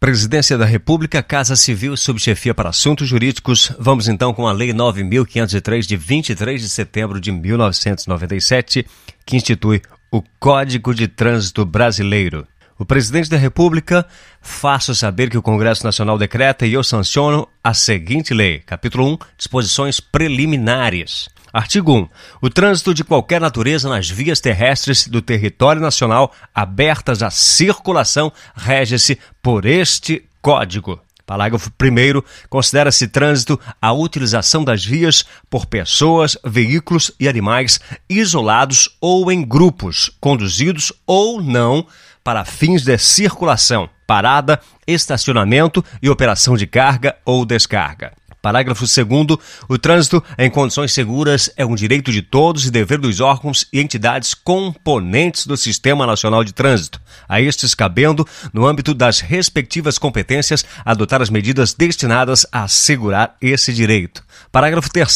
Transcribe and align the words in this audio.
Presidência 0.00 0.56
da 0.56 0.64
República, 0.64 1.22
Casa 1.22 1.54
Civil, 1.54 1.94
Subchefia 1.94 2.54
para 2.54 2.70
Assuntos 2.70 3.06
Jurídicos. 3.06 3.70
Vamos 3.78 4.08
então 4.08 4.32
com 4.32 4.48
a 4.48 4.52
Lei 4.52 4.72
9.503, 4.72 5.82
de 5.82 5.94
23 5.94 6.58
de 6.58 6.70
setembro 6.70 7.20
de 7.20 7.30
1997, 7.30 8.86
que 9.26 9.36
institui 9.36 9.82
o 10.10 10.22
Código 10.38 10.94
de 10.94 11.06
Trânsito 11.06 11.66
Brasileiro. 11.66 12.46
O 12.78 12.86
presidente 12.86 13.28
da 13.28 13.36
República 13.36 14.06
faço 14.40 14.94
saber 14.94 15.28
que 15.28 15.36
o 15.36 15.42
Congresso 15.42 15.84
Nacional 15.84 16.16
decreta 16.16 16.66
e 16.66 16.72
eu 16.72 16.82
sanciono 16.82 17.46
a 17.62 17.74
seguinte 17.74 18.32
lei. 18.32 18.60
Capítulo 18.60 19.06
1. 19.06 19.18
Disposições 19.36 20.00
preliminares. 20.00 21.28
Artigo 21.52 21.92
1. 21.92 22.08
O 22.42 22.50
trânsito 22.50 22.94
de 22.94 23.02
qualquer 23.02 23.40
natureza 23.40 23.88
nas 23.88 24.08
vias 24.08 24.40
terrestres 24.40 25.06
do 25.06 25.20
território 25.20 25.82
nacional 25.82 26.32
abertas 26.54 27.22
à 27.22 27.30
circulação 27.30 28.32
rege-se 28.54 29.18
por 29.42 29.66
este 29.66 30.24
Código. 30.40 31.00
Parágrafo 31.26 31.70
1. 31.80 32.22
Considera-se 32.48 33.06
trânsito 33.06 33.58
a 33.80 33.92
utilização 33.92 34.64
das 34.64 34.84
vias 34.84 35.24
por 35.48 35.66
pessoas, 35.66 36.36
veículos 36.44 37.12
e 37.20 37.28
animais 37.28 37.78
isolados 38.08 38.96
ou 39.00 39.30
em 39.30 39.42
grupos, 39.42 40.10
conduzidos 40.20 40.92
ou 41.06 41.40
não 41.40 41.86
para 42.24 42.44
fins 42.44 42.82
de 42.82 42.98
circulação, 42.98 43.88
parada, 44.06 44.60
estacionamento 44.86 45.84
e 46.02 46.10
operação 46.10 46.56
de 46.56 46.66
carga 46.66 47.16
ou 47.24 47.44
descarga. 47.46 48.12
Parágrafo 48.42 48.84
2. 48.84 49.38
O 49.68 49.78
trânsito 49.78 50.22
em 50.38 50.48
condições 50.48 50.92
seguras 50.92 51.50
é 51.56 51.64
um 51.64 51.74
direito 51.74 52.10
de 52.10 52.22
todos 52.22 52.66
e 52.66 52.70
dever 52.70 52.98
dos 52.98 53.20
órgãos 53.20 53.66
e 53.72 53.80
entidades 53.80 54.32
componentes 54.32 55.46
do 55.46 55.56
Sistema 55.56 56.06
Nacional 56.06 56.42
de 56.42 56.52
Trânsito, 56.52 57.00
a 57.28 57.40
estes 57.40 57.74
cabendo, 57.74 58.26
no 58.52 58.66
âmbito 58.66 58.94
das 58.94 59.20
respectivas 59.20 59.98
competências, 59.98 60.64
adotar 60.84 61.20
as 61.20 61.28
medidas 61.28 61.74
destinadas 61.74 62.46
a 62.50 62.64
assegurar 62.64 63.36
esse 63.42 63.72
direito. 63.72 64.24
Parágrafo 64.50 64.90
3. 64.90 65.10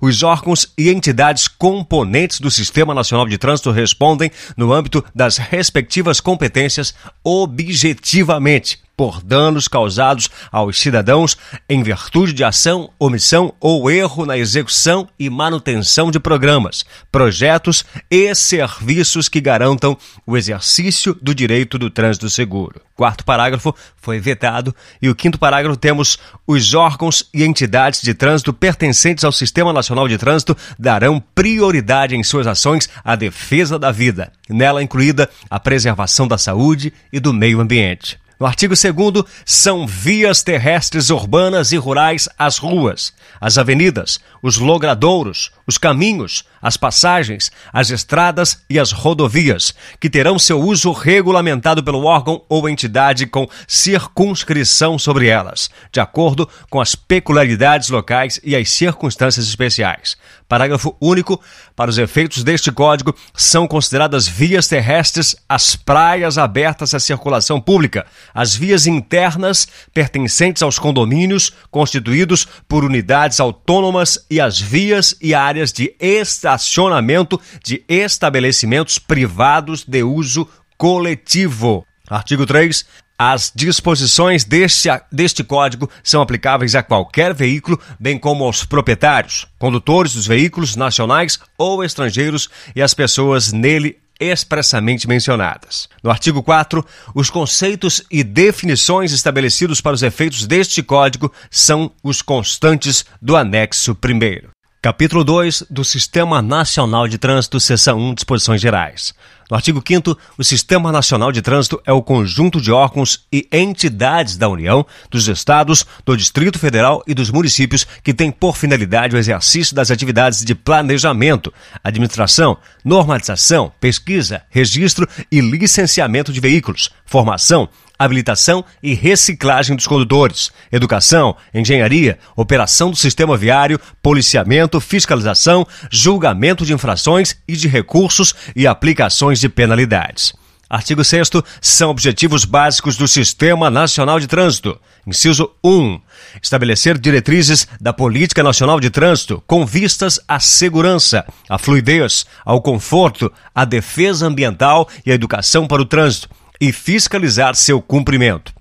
Os 0.00 0.22
órgãos 0.22 0.72
e 0.76 0.88
entidades 0.88 1.48
componentes 1.48 2.40
do 2.40 2.50
Sistema 2.50 2.94
Nacional 2.94 3.28
de 3.28 3.36
Trânsito 3.36 3.70
respondem, 3.70 4.30
no 4.56 4.72
âmbito 4.72 5.04
das 5.14 5.36
respectivas 5.36 6.20
competências, 6.20 6.94
objetivamente 7.22 8.78
por 9.00 9.22
danos 9.22 9.66
causados 9.66 10.28
aos 10.52 10.78
cidadãos 10.78 11.34
em 11.66 11.82
virtude 11.82 12.34
de 12.34 12.44
ação, 12.44 12.90
omissão 12.98 13.54
ou 13.58 13.90
erro 13.90 14.26
na 14.26 14.36
execução 14.36 15.08
e 15.18 15.30
manutenção 15.30 16.10
de 16.10 16.20
programas, 16.20 16.84
projetos 17.10 17.82
e 18.10 18.34
serviços 18.34 19.26
que 19.26 19.40
garantam 19.40 19.96
o 20.26 20.36
exercício 20.36 21.16
do 21.22 21.34
direito 21.34 21.78
do 21.78 21.88
trânsito 21.88 22.28
seguro. 22.28 22.78
Quarto 22.94 23.24
parágrafo 23.24 23.74
foi 23.96 24.20
vetado 24.20 24.76
e 25.00 25.08
o 25.08 25.14
quinto 25.14 25.38
parágrafo 25.38 25.78
temos 25.78 26.18
os 26.46 26.74
órgãos 26.74 27.24
e 27.32 27.42
entidades 27.42 28.02
de 28.02 28.12
trânsito 28.12 28.52
pertencentes 28.52 29.24
ao 29.24 29.32
Sistema 29.32 29.72
Nacional 29.72 30.08
de 30.08 30.18
Trânsito 30.18 30.54
darão 30.78 31.24
prioridade 31.34 32.14
em 32.14 32.22
suas 32.22 32.46
ações 32.46 32.86
à 33.02 33.16
defesa 33.16 33.78
da 33.78 33.90
vida, 33.90 34.30
nela 34.46 34.82
incluída 34.82 35.30
a 35.48 35.58
preservação 35.58 36.28
da 36.28 36.36
saúde 36.36 36.92
e 37.10 37.18
do 37.18 37.32
meio 37.32 37.62
ambiente. 37.62 38.20
No 38.40 38.46
artigo 38.46 38.72
2 38.74 39.22
são 39.44 39.86
vias 39.86 40.42
terrestres 40.42 41.10
urbanas 41.10 41.72
e 41.72 41.76
rurais 41.76 42.26
as 42.38 42.56
ruas, 42.56 43.12
as 43.38 43.58
avenidas, 43.58 44.18
os 44.42 44.56
logradouros, 44.56 45.52
os 45.66 45.76
caminhos, 45.76 46.42
as 46.62 46.74
passagens, 46.74 47.52
as 47.70 47.90
estradas 47.90 48.62
e 48.70 48.78
as 48.78 48.92
rodovias, 48.92 49.74
que 50.00 50.08
terão 50.08 50.38
seu 50.38 50.58
uso 50.58 50.90
regulamentado 50.90 51.84
pelo 51.84 52.04
órgão 52.04 52.42
ou 52.48 52.66
entidade 52.66 53.26
com 53.26 53.46
circunscrição 53.68 54.98
sobre 54.98 55.26
elas, 55.26 55.68
de 55.92 56.00
acordo 56.00 56.48
com 56.70 56.80
as 56.80 56.94
peculiaridades 56.94 57.90
locais 57.90 58.40
e 58.42 58.56
as 58.56 58.70
circunstâncias 58.70 59.46
especiais. 59.46 60.16
Parágrafo 60.50 60.96
único. 61.00 61.40
Para 61.76 61.90
os 61.90 61.96
efeitos 61.96 62.42
deste 62.42 62.72
código, 62.72 63.14
são 63.32 63.68
consideradas 63.68 64.26
vias 64.26 64.66
terrestres 64.66 65.36
as 65.48 65.76
praias 65.76 66.38
abertas 66.38 66.92
à 66.92 66.98
circulação 66.98 67.60
pública, 67.60 68.04
as 68.34 68.56
vias 68.56 68.84
internas 68.84 69.68
pertencentes 69.94 70.60
aos 70.60 70.76
condomínios 70.76 71.52
constituídos 71.70 72.48
por 72.66 72.84
unidades 72.84 73.38
autônomas 73.38 74.26
e 74.28 74.40
as 74.40 74.60
vias 74.60 75.14
e 75.22 75.34
áreas 75.34 75.72
de 75.72 75.94
estacionamento 76.00 77.40
de 77.64 77.84
estabelecimentos 77.88 78.98
privados 78.98 79.84
de 79.84 80.02
uso 80.02 80.48
coletivo. 80.76 81.86
Artigo 82.08 82.44
3. 82.44 82.84
As 83.22 83.52
disposições 83.54 84.44
deste, 84.44 84.88
deste 85.12 85.44
código 85.44 85.90
são 86.02 86.22
aplicáveis 86.22 86.74
a 86.74 86.82
qualquer 86.82 87.34
veículo, 87.34 87.78
bem 88.00 88.18
como 88.18 88.44
aos 88.44 88.64
proprietários, 88.64 89.46
condutores 89.58 90.14
dos 90.14 90.26
veículos 90.26 90.74
nacionais 90.74 91.38
ou 91.58 91.84
estrangeiros 91.84 92.48
e 92.74 92.80
as 92.80 92.94
pessoas 92.94 93.52
nele 93.52 93.98
expressamente 94.18 95.06
mencionadas. 95.06 95.86
No 96.02 96.10
artigo 96.10 96.42
4, 96.42 96.82
os 97.14 97.28
conceitos 97.28 98.02
e 98.10 98.24
definições 98.24 99.12
estabelecidos 99.12 99.82
para 99.82 99.92
os 99.92 100.02
efeitos 100.02 100.46
deste 100.46 100.82
código 100.82 101.30
são 101.50 101.92
os 102.02 102.22
constantes 102.22 103.04
do 103.20 103.36
anexo 103.36 103.92
1. 103.92 104.59
Capítulo 104.82 105.22
2 105.22 105.64
do 105.68 105.84
Sistema 105.84 106.40
Nacional 106.40 107.06
de 107.06 107.18
Trânsito, 107.18 107.60
Seção 107.60 107.98
1, 107.98 108.14
Disposições 108.14 108.62
Gerais. 108.62 109.12
No 109.50 109.54
artigo 109.54 109.82
5 109.86 110.16
o 110.38 110.42
Sistema 110.42 110.90
Nacional 110.90 111.30
de 111.30 111.42
Trânsito 111.42 111.82
é 111.84 111.92
o 111.92 112.00
conjunto 112.00 112.58
de 112.62 112.72
órgãos 112.72 113.26
e 113.30 113.46
entidades 113.52 114.38
da 114.38 114.48
União, 114.48 114.86
dos 115.10 115.28
Estados, 115.28 115.84
do 116.02 116.16
Distrito 116.16 116.58
Federal 116.58 117.02
e 117.06 117.12
dos 117.12 117.30
municípios 117.30 117.86
que 118.02 118.14
têm 118.14 118.30
por 118.30 118.56
finalidade 118.56 119.14
o 119.14 119.18
exercício 119.18 119.76
das 119.76 119.90
atividades 119.90 120.42
de 120.42 120.54
planejamento, 120.54 121.52
administração, 121.84 122.56
normalização, 122.82 123.70
pesquisa, 123.78 124.40
registro 124.48 125.06
e 125.30 125.42
licenciamento 125.42 126.32
de 126.32 126.40
veículos, 126.40 126.88
formação, 127.04 127.68
habilitação 128.00 128.64
e 128.82 128.94
reciclagem 128.94 129.76
dos 129.76 129.86
condutores, 129.86 130.50
educação, 130.72 131.36
engenharia, 131.52 132.18
operação 132.34 132.90
do 132.90 132.96
sistema 132.96 133.36
viário, 133.36 133.78
policiamento, 134.02 134.80
fiscalização, 134.80 135.66
julgamento 135.90 136.64
de 136.64 136.72
infrações 136.72 137.36
e 137.46 137.54
de 137.54 137.68
recursos 137.68 138.34
e 138.56 138.66
aplicações 138.66 139.38
de 139.38 139.50
penalidades. 139.50 140.32
Artigo 140.70 141.04
6 141.04 141.30
são 141.60 141.90
objetivos 141.90 142.44
básicos 142.44 142.96
do 142.96 143.06
Sistema 143.08 143.68
Nacional 143.68 144.20
de 144.20 144.28
Trânsito. 144.28 144.80
Inciso 145.04 145.50
1. 145.64 146.00
Estabelecer 146.40 146.96
diretrizes 146.96 147.66
da 147.80 147.92
Política 147.92 148.42
Nacional 148.42 148.78
de 148.78 148.88
Trânsito 148.88 149.42
com 149.48 149.66
vistas 149.66 150.20
à 150.28 150.38
segurança, 150.38 151.26
à 151.48 151.58
fluidez, 151.58 152.24
ao 152.44 152.62
conforto, 152.62 153.32
à 153.52 153.64
defesa 153.64 154.26
ambiental 154.28 154.88
e 155.04 155.10
à 155.10 155.14
educação 155.14 155.66
para 155.66 155.82
o 155.82 155.86
trânsito, 155.86 156.28
e 156.60 156.72
fiscalizar 156.72 157.54
seu 157.54 157.80
cumprimento. 157.80 158.52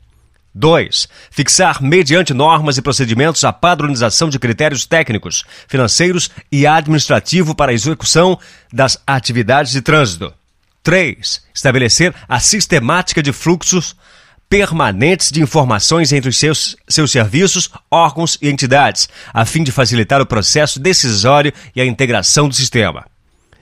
2. 0.54 1.08
Fixar, 1.30 1.82
mediante 1.82 2.34
normas 2.34 2.78
e 2.78 2.82
procedimentos, 2.82 3.44
a 3.44 3.54
padronização 3.54 4.30
de 4.30 4.40
critérios 4.40 4.86
técnicos, 4.86 5.46
financeiros 5.68 6.30
e 6.52 6.66
administrativo 6.66 7.54
para 7.54 7.72
a 7.72 7.74
execução 7.74 8.38
das 8.74 8.98
atividades 9.06 9.72
de 9.72 9.82
trânsito. 9.82 10.34
3. 10.84 11.44
Estabelecer 11.54 12.14
a 12.28 12.40
sistemática 12.40 13.22
de 13.22 13.32
fluxos 13.32 13.96
permanentes 14.50 15.32
de 15.32 15.42
informações 15.42 16.12
entre 16.12 16.30
os 16.30 16.38
seus, 16.38 16.76
seus 16.88 17.12
serviços, 17.12 17.70
órgãos 17.92 18.38
e 18.42 18.50
entidades, 18.50 19.08
a 19.32 19.46
fim 19.46 19.64
de 19.64 19.72
facilitar 19.72 20.20
o 20.20 20.26
processo 20.26 20.80
decisório 20.80 21.54
e 21.76 21.80
a 21.80 21.86
integração 21.86 22.50
do 22.50 22.56
sistema. 22.56 23.06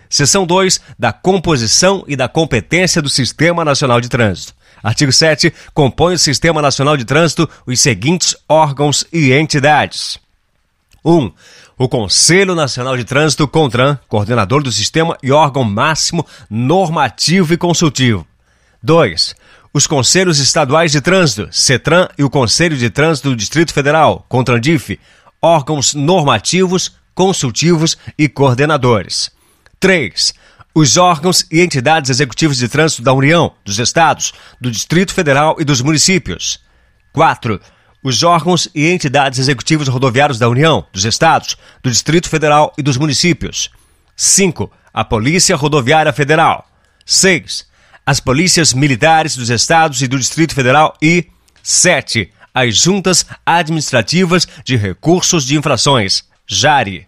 Seção 0.09 0.45
2 0.45 0.79
da 0.97 1.11
composição 1.11 2.03
e 2.07 2.15
da 2.15 2.27
competência 2.27 3.01
do 3.01 3.09
Sistema 3.09 3.63
Nacional 3.65 3.99
de 3.99 4.09
Trânsito. 4.09 4.53
Artigo 4.83 5.11
7. 5.11 5.53
Compõe 5.73 6.13
o 6.13 6.19
Sistema 6.19 6.61
Nacional 6.61 6.95
de 6.95 7.05
Trânsito 7.05 7.49
os 7.65 7.79
seguintes 7.79 8.35
órgãos 8.47 9.05
e 9.11 9.33
entidades: 9.33 10.17
1. 11.03 11.17
Um, 11.17 11.31
o 11.77 11.87
Conselho 11.87 12.55
Nacional 12.55 12.97
de 12.97 13.03
Trânsito, 13.03 13.47
CONTRAN, 13.47 13.99
coordenador 14.07 14.63
do 14.63 14.71
sistema 14.71 15.17
e 15.21 15.31
órgão 15.31 15.63
máximo 15.63 16.25
normativo 16.49 17.53
e 17.53 17.57
consultivo. 17.57 18.25
2. 18.81 19.35
Os 19.73 19.85
Conselhos 19.85 20.39
Estaduais 20.39 20.91
de 20.91 21.01
Trânsito, 21.01 21.47
CETRAN 21.51 22.07
e 22.17 22.23
o 22.23 22.29
Conselho 22.29 22.75
de 22.75 22.89
Trânsito 22.89 23.29
do 23.29 23.35
Distrito 23.35 23.73
Federal, 23.73 24.25
CONTRANDIF, 24.27 24.99
órgãos 25.39 25.93
normativos, 25.93 26.95
consultivos 27.13 27.97
e 28.17 28.27
coordenadores. 28.27 29.29
3. 29.79 30.33
Os 30.73 30.97
órgãos 30.97 31.45
e 31.51 31.61
entidades 31.61 32.09
executivas 32.09 32.57
de 32.57 32.67
trânsito 32.67 33.01
da 33.01 33.13
União, 33.13 33.53
dos 33.65 33.79
Estados, 33.79 34.33
do 34.61 34.69
Distrito 34.69 35.13
Federal 35.13 35.55
e 35.59 35.63
dos 35.63 35.81
municípios. 35.81 36.59
4. 37.13 37.59
Os 38.03 38.21
órgãos 38.21 38.69
e 38.75 38.87
entidades 38.87 39.39
executivos 39.39 39.87
rodoviários 39.87 40.37
da 40.37 40.47
União, 40.47 40.85
dos 40.93 41.03
Estados, 41.03 41.57
do 41.81 41.89
Distrito 41.89 42.29
Federal 42.29 42.71
e 42.77 42.83
dos 42.83 42.95
municípios. 42.95 43.71
5. 44.15 44.71
A 44.93 45.03
Polícia 45.03 45.55
Rodoviária 45.55 46.13
Federal. 46.13 46.67
6. 47.05 47.65
As 48.05 48.19
polícias 48.19 48.73
militares 48.73 49.35
dos 49.35 49.49
Estados 49.49 50.01
e 50.01 50.07
do 50.07 50.17
Distrito 50.17 50.53
Federal 50.53 50.95
e 51.01 51.25
7. 51.63 52.31
As 52.53 52.77
Juntas 52.77 53.25
Administrativas 53.45 54.47
de 54.63 54.75
Recursos 54.75 55.45
de 55.45 55.57
Infrações, 55.57 56.23
JARI. 56.47 57.07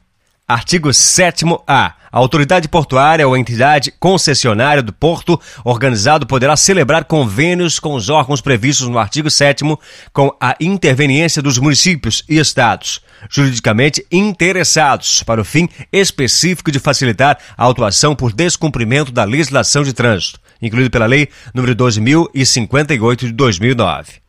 Artigo 0.50 0.90
7a. 0.90 1.62
A 1.69 2.18
autoridade 2.18 2.68
portuária 2.68 3.28
ou 3.28 3.38
entidade 3.38 3.94
concessionária 4.00 4.81
do 4.81 4.92
porto 4.92 5.40
organizado 5.63 6.25
poderá 6.25 6.57
celebrar 6.57 7.06
convênios 7.06 7.80
com 7.80 7.94
os 7.94 8.10
órgãos 8.10 8.42
previstos 8.42 8.88
no 8.88 8.98
artigo 8.98 9.30
7 9.30 9.63
com 10.12 10.36
a 10.42 10.56
interveniência 10.60 11.40
dos 11.40 11.60
municípios 11.60 12.24
e 12.28 12.40
estados, 12.40 13.00
juridicamente 13.30 14.04
interessados, 14.12 15.22
para 15.22 15.40
o 15.40 15.46
fim 15.46 15.69
específico 15.94 16.72
de 16.72 16.80
facilitar 16.80 17.38
a 17.56 17.63
autuação 17.63 18.16
por 18.16 18.34
descumprimento 18.34 19.12
da 19.12 19.25
legislação 19.25 19.84
de 19.84 19.94
trânsito, 19.94 20.40
incluído 20.60 20.90
pela 20.90 21.06
Lei 21.06 21.30
nº 21.56 21.75
12.058 21.75 23.18
de 23.18 23.31
2009. 23.34 24.29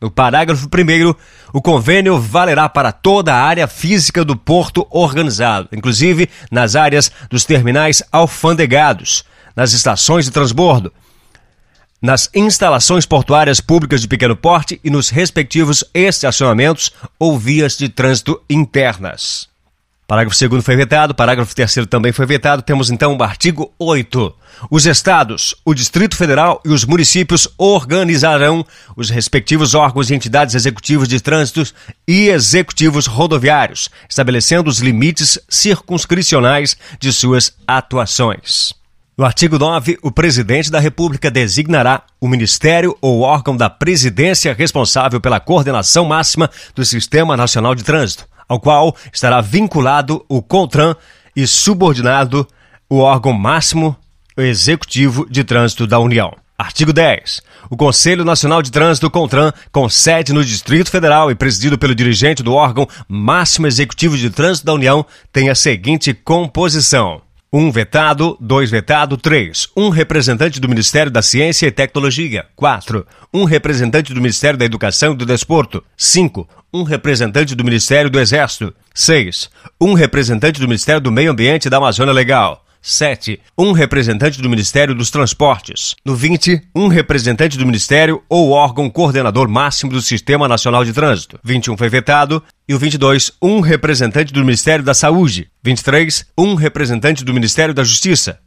No 0.00 0.10
parágrafo 0.10 0.66
1, 0.66 1.14
o 1.52 1.60
convênio 1.60 2.18
valerá 2.18 2.70
para 2.70 2.90
toda 2.90 3.34
a 3.34 3.42
área 3.42 3.68
física 3.68 4.24
do 4.24 4.34
porto 4.34 4.86
organizado, 4.90 5.68
inclusive 5.72 6.30
nas 6.50 6.74
áreas 6.74 7.12
dos 7.28 7.44
terminais 7.44 8.02
alfandegados, 8.10 9.24
nas 9.54 9.74
estações 9.74 10.24
de 10.24 10.30
transbordo, 10.30 10.90
nas 12.00 12.30
instalações 12.34 13.04
portuárias 13.04 13.60
públicas 13.60 14.00
de 14.00 14.08
pequeno 14.08 14.34
porte 14.34 14.80
e 14.82 14.88
nos 14.88 15.10
respectivos 15.10 15.84
estacionamentos 15.92 16.92
ou 17.18 17.38
vias 17.38 17.76
de 17.76 17.90
trânsito 17.90 18.40
internas. 18.48 19.49
Parágrafo 20.10 20.48
2 20.48 20.64
foi 20.64 20.74
vetado, 20.74 21.14
parágrafo 21.14 21.54
3 21.54 21.86
também 21.88 22.10
foi 22.10 22.26
vetado. 22.26 22.62
Temos 22.62 22.90
então 22.90 23.16
o 23.16 23.22
artigo 23.22 23.72
8. 23.78 24.34
Os 24.68 24.84
estados, 24.84 25.54
o 25.64 25.72
Distrito 25.72 26.16
Federal 26.16 26.60
e 26.64 26.70
os 26.70 26.84
municípios 26.84 27.46
organizarão 27.56 28.66
os 28.96 29.08
respectivos 29.08 29.72
órgãos 29.72 30.10
e 30.10 30.14
entidades 30.16 30.56
executivos 30.56 31.06
de 31.06 31.20
trânsito 31.20 31.62
e 32.08 32.28
executivos 32.28 33.06
rodoviários, 33.06 33.88
estabelecendo 34.08 34.68
os 34.68 34.80
limites 34.80 35.38
circunscricionais 35.48 36.76
de 36.98 37.12
suas 37.12 37.54
atuações. 37.64 38.74
No 39.16 39.24
artigo 39.24 39.60
9, 39.60 39.96
o 40.02 40.10
presidente 40.10 40.72
da 40.72 40.80
República 40.80 41.30
designará 41.30 42.02
o 42.20 42.26
ministério 42.26 42.98
ou 43.00 43.20
órgão 43.20 43.56
da 43.56 43.70
presidência 43.70 44.52
responsável 44.54 45.20
pela 45.20 45.38
coordenação 45.38 46.04
máxima 46.04 46.50
do 46.74 46.84
Sistema 46.84 47.36
Nacional 47.36 47.76
de 47.76 47.84
Trânsito 47.84 48.26
ao 48.50 48.58
qual 48.58 48.96
estará 49.12 49.40
vinculado 49.40 50.24
o 50.28 50.42
CONTRAN 50.42 50.96
e 51.36 51.46
subordinado 51.46 52.44
o 52.88 52.98
órgão 52.98 53.32
máximo 53.32 53.96
executivo 54.36 55.24
de 55.30 55.44
trânsito 55.44 55.86
da 55.86 56.00
União. 56.00 56.36
Artigo 56.58 56.92
10. 56.92 57.42
O 57.70 57.76
Conselho 57.76 58.24
Nacional 58.24 58.60
de 58.60 58.72
Trânsito 58.72 59.08
CONTRAN, 59.08 59.52
com 59.70 59.88
sede 59.88 60.32
no 60.32 60.44
Distrito 60.44 60.90
Federal 60.90 61.30
e 61.30 61.36
presidido 61.36 61.78
pelo 61.78 61.94
dirigente 61.94 62.42
do 62.42 62.52
órgão 62.52 62.88
máximo 63.08 63.68
executivo 63.68 64.18
de 64.18 64.28
trânsito 64.28 64.66
da 64.66 64.74
União, 64.74 65.06
tem 65.32 65.48
a 65.48 65.54
seguinte 65.54 66.12
composição: 66.12 67.22
um 67.52 67.70
vetado, 67.70 68.36
dois 68.40 68.70
vetado, 68.70 69.16
três. 69.16 69.68
Um 69.76 69.88
representante 69.90 70.60
do 70.60 70.68
Ministério 70.68 71.10
da 71.10 71.22
Ciência 71.22 71.66
e 71.66 71.72
Tecnologia. 71.72 72.46
Quatro. 72.54 73.06
Um 73.32 73.44
representante 73.44 74.12
do 74.12 74.20
Ministério 74.20 74.58
da 74.58 74.64
Educação 74.64 75.12
e 75.12 75.16
do 75.16 75.24
Desporto. 75.24 75.82
Cinco. 75.96 76.48
Um 76.72 76.84
representante 76.84 77.56
do 77.56 77.64
Ministério 77.64 78.08
do 78.08 78.20
Exército. 78.20 78.72
Seis. 78.94 79.50
Um 79.80 79.92
representante 79.92 80.60
do 80.60 80.68
Ministério 80.68 81.00
do 81.00 81.10
Meio 81.10 81.32
Ambiente 81.32 81.68
da 81.68 81.78
Amazônia 81.78 82.12
Legal. 82.12 82.64
7. 82.80 83.40
Um 83.58 83.72
representante 83.72 84.40
do 84.40 84.48
Ministério 84.48 84.94
dos 84.94 85.10
Transportes. 85.10 85.96
No 86.04 86.14
20, 86.14 86.62
um 86.74 86.86
representante 86.86 87.58
do 87.58 87.66
Ministério 87.66 88.22
ou 88.28 88.50
órgão 88.50 88.88
coordenador 88.88 89.48
máximo 89.48 89.90
do 89.90 90.00
Sistema 90.00 90.46
Nacional 90.46 90.84
de 90.84 90.92
Trânsito. 90.92 91.40
21 91.42 91.76
foi 91.76 91.88
vetado. 91.88 92.42
E 92.68 92.74
o 92.74 92.78
22, 92.78 93.32
um 93.42 93.60
representante 93.60 94.32
do 94.32 94.44
Ministério 94.44 94.84
da 94.84 94.94
Saúde. 94.94 95.50
23, 95.64 96.24
um 96.38 96.54
representante 96.54 97.24
do 97.24 97.34
Ministério 97.34 97.74
da 97.74 97.82
Justiça. 97.82 98.38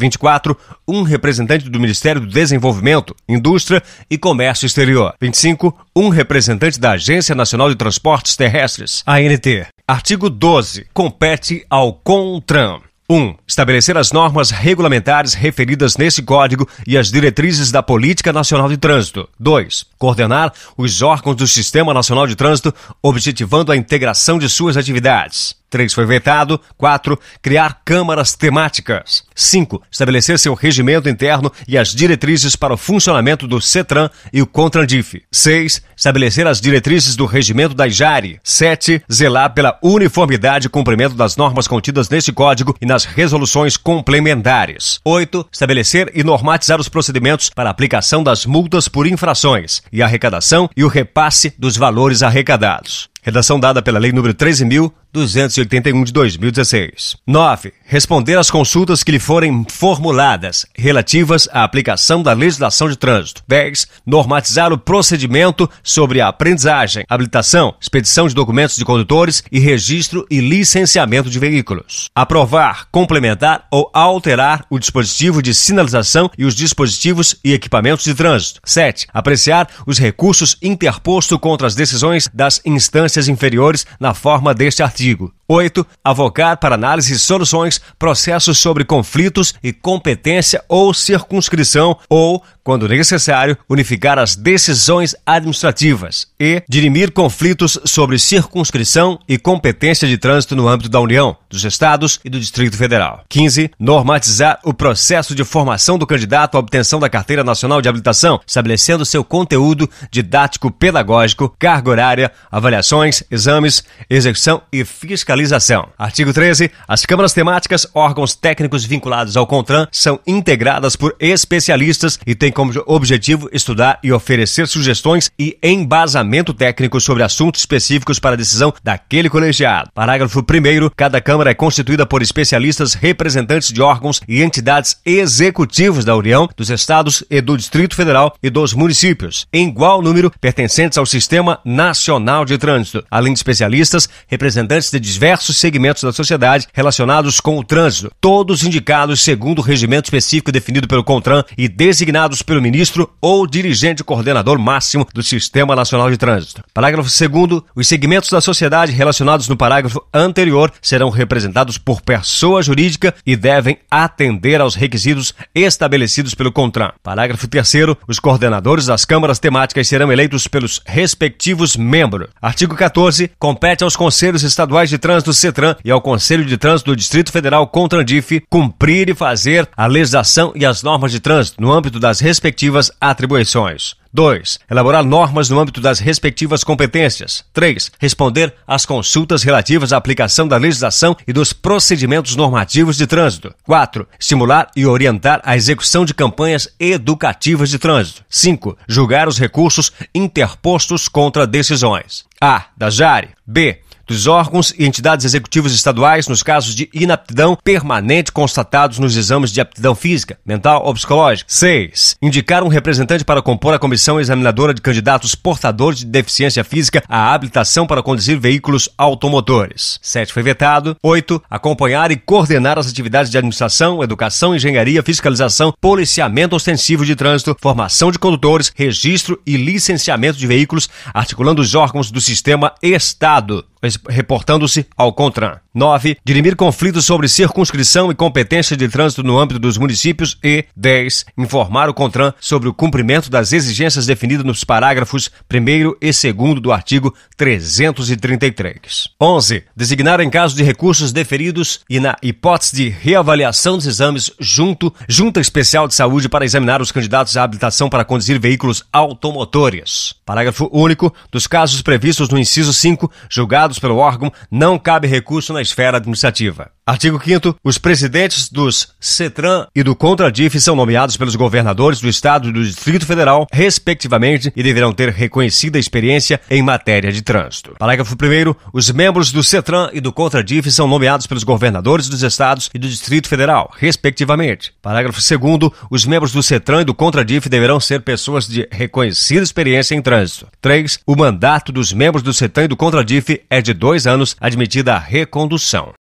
24, 0.00 0.56
um 0.88 1.02
representante 1.02 1.68
do 1.68 1.78
Ministério 1.78 2.20
do 2.20 2.26
Desenvolvimento, 2.26 3.14
Indústria 3.28 3.82
e 4.10 4.18
Comércio 4.18 4.66
Exterior. 4.66 5.14
25, 5.20 5.78
um 5.94 6.08
representante 6.08 6.80
da 6.80 6.92
Agência 6.92 7.34
Nacional 7.34 7.68
de 7.68 7.76
Transportes 7.76 8.34
Terrestres, 8.34 9.04
ANT. 9.06 9.46
Artigo 9.86 10.30
12. 10.30 10.86
Compete 10.92 11.64
ao 11.68 11.92
CONTRAN 11.92 12.80
1. 13.10 13.14
Um, 13.16 13.34
estabelecer 13.44 13.96
as 13.98 14.12
normas 14.12 14.50
regulamentares 14.52 15.34
referidas 15.34 15.96
nesse 15.96 16.22
código 16.22 16.68
e 16.86 16.96
as 16.96 17.10
diretrizes 17.10 17.72
da 17.72 17.82
Política 17.82 18.32
Nacional 18.32 18.68
de 18.68 18.76
Trânsito. 18.76 19.28
2. 19.38 19.84
Coordenar 19.98 20.52
os 20.78 21.02
órgãos 21.02 21.34
do 21.34 21.48
Sistema 21.48 21.92
Nacional 21.92 22.28
de 22.28 22.36
Trânsito, 22.36 22.72
objetivando 23.02 23.72
a 23.72 23.76
integração 23.76 24.38
de 24.38 24.48
suas 24.48 24.76
atividades. 24.76 25.59
3 25.70 25.94
foi 25.94 26.04
vetado. 26.04 26.60
4. 26.76 27.18
Criar 27.40 27.80
câmaras 27.84 28.34
temáticas. 28.34 29.22
5. 29.34 29.82
Estabelecer 29.90 30.38
seu 30.38 30.52
regimento 30.54 31.08
interno 31.08 31.50
e 31.66 31.78
as 31.78 31.94
diretrizes 31.94 32.56
para 32.56 32.74
o 32.74 32.76
funcionamento 32.76 33.46
do 33.46 33.60
CETRAN 33.60 34.10
e 34.32 34.42
o 34.42 34.46
CONTRANDIF. 34.46 35.22
6. 35.30 35.82
Estabelecer 35.96 36.46
as 36.46 36.60
diretrizes 36.60 37.14
do 37.14 37.24
regimento 37.24 37.74
da 37.74 37.86
IJARE. 37.86 38.40
7. 38.42 39.02
Zelar 39.10 39.54
pela 39.54 39.78
uniformidade 39.82 40.66
e 40.66 40.70
cumprimento 40.70 41.14
das 41.14 41.36
normas 41.36 41.68
contidas 41.68 42.08
neste 42.08 42.32
código 42.32 42.76
e 42.80 42.86
nas 42.86 43.04
resoluções 43.04 43.76
complementares. 43.76 45.00
8. 45.04 45.46
Estabelecer 45.52 46.10
e 46.14 46.24
normatizar 46.24 46.80
os 46.80 46.88
procedimentos 46.88 47.48
para 47.50 47.70
aplicação 47.70 48.22
das 48.22 48.44
multas 48.44 48.88
por 48.88 49.06
infrações 49.06 49.82
e 49.92 50.02
arrecadação 50.02 50.68
e 50.76 50.82
o 50.82 50.88
repasse 50.88 51.54
dos 51.58 51.76
valores 51.76 52.22
arrecadados. 52.22 53.08
Redação 53.22 53.60
dada 53.60 53.82
pela 53.82 53.98
Lei 53.98 54.12
nº 54.12 54.92
13.281 55.14 56.04
de 56.04 56.12
2016. 56.12 57.16
9. 57.26 57.72
Responder 57.84 58.38
às 58.38 58.50
consultas 58.50 59.02
que 59.02 59.10
lhe 59.10 59.18
forem 59.18 59.64
formuladas 59.68 60.64
relativas 60.76 61.48
à 61.52 61.64
aplicação 61.64 62.22
da 62.22 62.32
legislação 62.32 62.88
de 62.88 62.96
trânsito. 62.96 63.42
10. 63.46 63.86
Normatizar 64.06 64.72
o 64.72 64.78
procedimento 64.78 65.68
sobre 65.82 66.20
a 66.20 66.28
aprendizagem, 66.28 67.04
habilitação, 67.08 67.74
expedição 67.80 68.28
de 68.28 68.34
documentos 68.34 68.76
de 68.76 68.84
condutores 68.84 69.42
e 69.50 69.58
registro 69.58 70.26
e 70.30 70.40
licenciamento 70.40 71.28
de 71.28 71.38
veículos. 71.38 72.08
Aprovar, 72.14 72.86
complementar 72.92 73.66
ou 73.70 73.90
alterar 73.92 74.64
o 74.70 74.78
dispositivo 74.78 75.42
de 75.42 75.52
sinalização 75.52 76.30
e 76.38 76.44
os 76.44 76.54
dispositivos 76.54 77.36
e 77.44 77.52
equipamentos 77.52 78.04
de 78.04 78.14
trânsito. 78.14 78.60
7. 78.64 79.08
Apreciar 79.12 79.68
os 79.86 79.98
recursos 79.98 80.56
interpostos 80.62 81.38
contra 81.38 81.66
as 81.66 81.74
decisões 81.74 82.28
das 82.32 82.60
instâncias 82.64 83.28
inferiores 83.28 83.86
na 83.98 84.14
forma 84.14 84.54
deste 84.54 84.82
artigo. 84.82 84.99
достигла. 85.00 85.32
8. 85.50 85.84
Avocar 86.04 86.56
para 86.58 86.76
análise 86.76 87.12
e 87.12 87.18
soluções 87.18 87.80
processos 87.98 88.56
sobre 88.58 88.84
conflitos 88.84 89.52
e 89.64 89.72
competência 89.72 90.62
ou 90.68 90.94
circunscrição 90.94 91.98
ou, 92.08 92.40
quando 92.62 92.88
necessário, 92.88 93.58
unificar 93.68 94.16
as 94.16 94.36
decisões 94.36 95.16
administrativas 95.26 96.28
e 96.38 96.62
dirimir 96.68 97.10
conflitos 97.10 97.80
sobre 97.84 98.16
circunscrição 98.16 99.18
e 99.28 99.36
competência 99.36 100.06
de 100.06 100.16
trânsito 100.16 100.54
no 100.54 100.68
âmbito 100.68 100.88
da 100.88 101.00
União, 101.00 101.36
dos 101.48 101.64
Estados 101.64 102.20
e 102.24 102.30
do 102.30 102.38
Distrito 102.38 102.76
Federal. 102.76 103.24
15. 103.28 103.72
Normatizar 103.78 104.60
o 104.64 104.72
processo 104.72 105.34
de 105.34 105.42
formação 105.42 105.98
do 105.98 106.06
candidato 106.06 106.56
à 106.56 106.60
obtenção 106.60 107.00
da 107.00 107.10
Carteira 107.10 107.42
Nacional 107.42 107.82
de 107.82 107.88
Habilitação, 107.88 108.40
estabelecendo 108.46 109.04
seu 109.04 109.24
conteúdo 109.24 109.90
didático-pedagógico, 110.12 111.52
carga 111.58 111.90
horária, 111.90 112.32
avaliações, 112.52 113.24
exames, 113.28 113.82
execução 114.08 114.62
e 114.72 114.84
fiscalização 114.84 115.39
fiscalização. 115.40 115.88
Artigo 115.98 116.32
13. 116.32 116.70
As 116.86 117.04
câmaras 117.06 117.32
temáticas, 117.32 117.86
órgãos 117.94 118.34
técnicos 118.34 118.84
vinculados 118.84 119.36
ao 119.36 119.46
CONTRAN, 119.46 119.88
são 119.90 120.20
integradas 120.26 120.96
por 120.96 121.16
especialistas 121.18 122.18
e 122.26 122.34
têm 122.34 122.52
como 122.52 122.72
objetivo 122.86 123.48
estudar 123.52 123.98
e 124.02 124.12
oferecer 124.12 124.68
sugestões 124.68 125.30
e 125.38 125.56
embasamento 125.62 126.52
técnico 126.52 127.00
sobre 127.00 127.22
assuntos 127.22 127.62
específicos 127.62 128.18
para 128.18 128.34
a 128.34 128.36
decisão 128.36 128.72
daquele 128.82 129.30
colegiado. 129.30 129.90
Parágrafo 129.94 130.40
1. 130.40 130.90
Cada 130.94 131.20
Câmara 131.20 131.50
é 131.50 131.54
constituída 131.54 132.04
por 132.04 132.22
especialistas 132.22 132.94
representantes 132.94 133.72
de 133.72 133.80
órgãos 133.80 134.20
e 134.28 134.42
entidades 134.42 134.98
executivos 135.04 136.04
da 136.04 136.16
União, 136.16 136.48
dos 136.56 136.70
Estados 136.70 137.24
e 137.30 137.40
do 137.40 137.56
Distrito 137.56 137.94
Federal 137.94 138.34
e 138.42 138.50
dos 138.50 138.74
municípios, 138.74 139.46
em 139.52 139.68
igual 139.68 140.02
número 140.02 140.30
pertencentes 140.40 140.98
ao 140.98 141.06
Sistema 141.06 141.60
Nacional 141.64 142.44
de 142.44 142.58
Trânsito, 142.58 143.04
além 143.10 143.32
de 143.32 143.38
especialistas 143.38 144.08
representantes 144.26 144.90
de 144.90 145.00
diversos 145.00 145.29
diversos 145.30 145.58
segmentos 145.58 146.02
da 146.02 146.12
sociedade 146.12 146.66
relacionados 146.72 147.38
com 147.38 147.56
o 147.56 147.62
trânsito, 147.62 148.10
todos 148.20 148.64
indicados 148.64 149.22
segundo 149.22 149.60
o 149.60 149.62
regimento 149.62 150.06
específico 150.06 150.50
definido 150.50 150.88
pelo 150.88 151.04
CONTRAN 151.04 151.44
e 151.56 151.68
designados 151.68 152.42
pelo 152.42 152.60
ministro 152.60 153.08
ou 153.20 153.46
dirigente 153.46 154.02
coordenador 154.02 154.58
máximo 154.58 155.06
do 155.14 155.22
Sistema 155.22 155.76
Nacional 155.76 156.10
de 156.10 156.16
Trânsito. 156.16 156.64
Parágrafo 156.74 157.08
2 157.08 157.62
os 157.76 157.86
segmentos 157.86 158.28
da 158.28 158.40
sociedade 158.40 158.90
relacionados 158.90 159.46
no 159.48 159.56
parágrafo 159.56 160.04
anterior 160.12 160.72
serão 160.82 161.10
representados 161.10 161.78
por 161.78 162.00
pessoa 162.00 162.60
jurídica 162.60 163.14
e 163.24 163.36
devem 163.36 163.78
atender 163.88 164.60
aos 164.60 164.74
requisitos 164.74 165.32
estabelecidos 165.54 166.34
pelo 166.34 166.50
CONTRAN. 166.50 166.90
Parágrafo 167.04 167.46
3 167.46 167.70
os 168.08 168.18
coordenadores 168.18 168.86
das 168.86 169.04
câmaras 169.04 169.38
temáticas 169.38 169.86
serão 169.86 170.10
eleitos 170.10 170.48
pelos 170.48 170.82
respectivos 170.84 171.76
membros. 171.76 172.26
Artigo 172.42 172.74
14. 172.74 173.30
Compete 173.38 173.84
aos 173.84 173.94
Conselhos 173.94 174.42
Estaduais 174.42 174.90
de 174.90 174.98
Trânsito 174.98 175.19
CETRAN 175.34 175.76
e 175.84 175.90
ao 175.90 176.00
Conselho 176.00 176.44
de 176.44 176.56
Trânsito 176.56 176.90
do 176.90 176.96
Distrito 176.96 177.30
Federal 177.30 177.66
CONTRANDIF 177.66 178.42
cumprir 178.48 179.08
e 179.08 179.14
fazer 179.14 179.68
a 179.76 179.86
legislação 179.86 180.52
e 180.54 180.64
as 180.64 180.82
normas 180.82 181.12
de 181.12 181.20
trânsito 181.20 181.60
no 181.60 181.72
âmbito 181.72 182.00
das 182.00 182.20
respectivas 182.20 182.90
atribuições. 183.00 184.00
2. 184.12 184.58
Elaborar 184.68 185.04
normas 185.04 185.48
no 185.48 185.58
âmbito 185.58 185.80
das 185.80 186.00
respectivas 186.00 186.64
competências. 186.64 187.44
3. 187.52 187.92
Responder 187.98 188.52
às 188.66 188.84
consultas 188.84 189.42
relativas 189.42 189.92
à 189.92 189.96
aplicação 189.96 190.48
da 190.48 190.56
legislação 190.56 191.16
e 191.26 191.32
dos 191.32 191.52
procedimentos 191.52 192.34
normativos 192.34 192.96
de 192.96 193.06
trânsito. 193.06 193.54
4. 193.64 194.06
Estimular 194.18 194.68
e 194.74 194.84
orientar 194.84 195.40
a 195.44 195.56
execução 195.56 196.04
de 196.04 196.14
campanhas 196.14 196.68
educativas 196.78 197.70
de 197.70 197.78
trânsito. 197.78 198.24
5. 198.28 198.76
Julgar 198.88 199.28
os 199.28 199.38
recursos 199.38 199.92
interpostos 200.14 201.06
contra 201.06 201.46
decisões. 201.46 202.24
A. 202.40 202.64
Da 202.76 202.90
JARE. 202.90 203.30
B 203.46 203.80
dos 204.10 204.26
órgãos 204.26 204.74
e 204.76 204.84
entidades 204.84 205.24
executivas 205.24 205.72
estaduais 205.72 206.26
nos 206.26 206.42
casos 206.42 206.74
de 206.74 206.90
inaptidão 206.92 207.56
permanente 207.62 208.32
constatados 208.32 208.98
nos 208.98 209.16
exames 209.16 209.52
de 209.52 209.60
aptidão 209.60 209.94
física, 209.94 210.36
mental 210.44 210.82
ou 210.84 210.92
psicológica. 210.92 211.48
6. 211.48 212.16
Indicar 212.20 212.64
um 212.64 212.68
representante 212.68 213.24
para 213.24 213.40
compor 213.40 213.72
a 213.72 213.78
comissão 213.78 214.18
examinadora 214.18 214.74
de 214.74 214.80
candidatos 214.80 215.36
portadores 215.36 216.00
de 216.00 216.06
deficiência 216.06 216.64
física 216.64 217.04
à 217.08 217.32
habilitação 217.32 217.86
para 217.86 218.02
conduzir 218.02 218.36
veículos 218.36 218.88
automotores. 218.98 220.00
7. 220.02 220.32
Foi 220.32 220.42
vetado. 220.42 220.96
8. 221.00 221.40
Acompanhar 221.48 222.10
e 222.10 222.16
coordenar 222.16 222.80
as 222.80 222.88
atividades 222.90 223.30
de 223.30 223.38
administração, 223.38 224.02
educação, 224.02 224.56
engenharia, 224.56 225.04
fiscalização, 225.04 225.72
policiamento 225.80 226.56
ostensivo 226.56 227.06
de 227.06 227.14
trânsito, 227.14 227.56
formação 227.62 228.10
de 228.10 228.18
condutores, 228.18 228.72
registro 228.74 229.40
e 229.46 229.56
licenciamento 229.56 230.36
de 230.36 230.48
veículos, 230.48 230.88
articulando 231.14 231.62
os 231.62 231.76
órgãos 231.76 232.10
do 232.10 232.20
sistema 232.20 232.74
Estado 232.82 233.64
reportando-se 234.08 234.86
ao 234.96 235.12
CONTRAN. 235.12 235.60
9. 235.74 236.16
Dirimir 236.24 236.56
conflitos 236.56 237.04
sobre 237.04 237.28
circunscrição 237.28 238.10
e 238.10 238.14
competência 238.14 238.76
de 238.76 238.88
trânsito 238.88 239.22
no 239.22 239.38
âmbito 239.38 239.58
dos 239.58 239.78
municípios. 239.78 240.36
E 240.42 240.64
10. 240.76 241.26
Informar 241.38 241.88
o 241.88 241.94
CONTRAN 241.94 242.34
sobre 242.40 242.68
o 242.68 242.74
cumprimento 242.74 243.30
das 243.30 243.52
exigências 243.52 244.06
definidas 244.06 244.44
nos 244.44 244.64
parágrafos 244.64 245.30
1 245.52 245.96
e 246.00 246.32
2 246.32 246.60
do 246.60 246.72
artigo 246.72 247.14
333. 247.36 249.08
11. 249.20 249.64
Designar 249.76 250.20
em 250.20 250.30
caso 250.30 250.56
de 250.56 250.62
recursos 250.62 251.12
deferidos 251.12 251.80
e 251.88 252.00
na 252.00 252.16
hipótese 252.22 252.76
de 252.76 252.88
reavaliação 252.88 253.76
dos 253.76 253.86
exames 253.86 254.30
junto 254.38 254.92
Junta 255.08 255.40
Especial 255.40 255.86
de 255.86 255.94
Saúde 255.94 256.28
para 256.28 256.44
examinar 256.44 256.80
os 256.80 256.92
candidatos 256.92 257.36
à 257.36 257.42
habilitação 257.42 257.88
para 257.88 258.04
conduzir 258.04 258.38
veículos 258.38 258.84
automotores. 258.92 260.14
Parágrafo 260.24 260.68
único. 260.72 261.12
Dos 261.30 261.46
casos 261.46 261.82
previstos 261.82 262.28
no 262.28 262.38
inciso 262.38 262.72
5, 262.72 263.10
julgados 263.28 263.78
pelo 263.78 263.96
órgão, 263.96 264.32
não 264.50 264.78
cabe 264.78 265.06
recurso 265.06 265.52
na 265.52 265.59
esfera 265.60 265.98
administrativa. 265.98 266.72
Artigo 266.90 267.22
5 267.24 267.54
Os 267.62 267.78
presidentes 267.78 268.48
dos 268.48 268.88
CETRAN 268.98 269.68
e 269.76 269.80
do 269.84 269.94
CONTRADIF 269.94 270.60
são 270.60 270.74
nomeados 270.74 271.16
pelos 271.16 271.36
governadores 271.36 272.00
do 272.00 272.08
Estado 272.08 272.48
e 272.48 272.52
do 272.52 272.64
Distrito 272.64 273.06
Federal, 273.06 273.46
respectivamente, 273.52 274.52
e 274.56 274.60
deverão 274.60 274.92
ter 274.92 275.10
reconhecida 275.10 275.78
experiência 275.78 276.40
em 276.50 276.60
matéria 276.64 277.12
de 277.12 277.22
trânsito. 277.22 277.76
Parágrafo 277.78 278.16
1 278.16 278.54
Os 278.72 278.90
membros 278.90 279.30
do 279.30 279.44
CETRAN 279.44 279.90
e 279.92 280.00
do 280.00 280.12
CONTRADIF 280.12 280.68
são 280.72 280.88
nomeados 280.88 281.28
pelos 281.28 281.44
governadores 281.44 282.08
dos 282.08 282.24
Estados 282.24 282.68
e 282.74 282.78
do 282.78 282.88
Distrito 282.88 283.28
Federal, 283.28 283.72
respectivamente. 283.78 284.72
Parágrafo 284.82 285.20
2 285.20 285.70
Os 285.88 286.04
membros 286.04 286.32
do 286.32 286.42
CETRAN 286.42 286.80
e 286.80 286.84
do 286.84 286.94
CONTRADIF 286.94 287.48
deverão 287.48 287.78
ser 287.78 288.00
pessoas 288.00 288.48
de 288.48 288.66
reconhecida 288.68 289.44
experiência 289.44 289.94
em 289.94 290.02
trânsito. 290.02 290.48
3. 290.60 290.98
O 291.06 291.14
mandato 291.14 291.70
dos 291.70 291.92
membros 291.92 292.24
do 292.24 292.34
CETRAN 292.34 292.64
e 292.64 292.68
do 292.68 292.76
CONTRADIF 292.76 293.42
é 293.48 293.62
de 293.62 293.72
dois 293.72 294.08
anos, 294.08 294.34
admitida 294.40 294.96
a 294.96 294.98
recondução. 294.98 295.92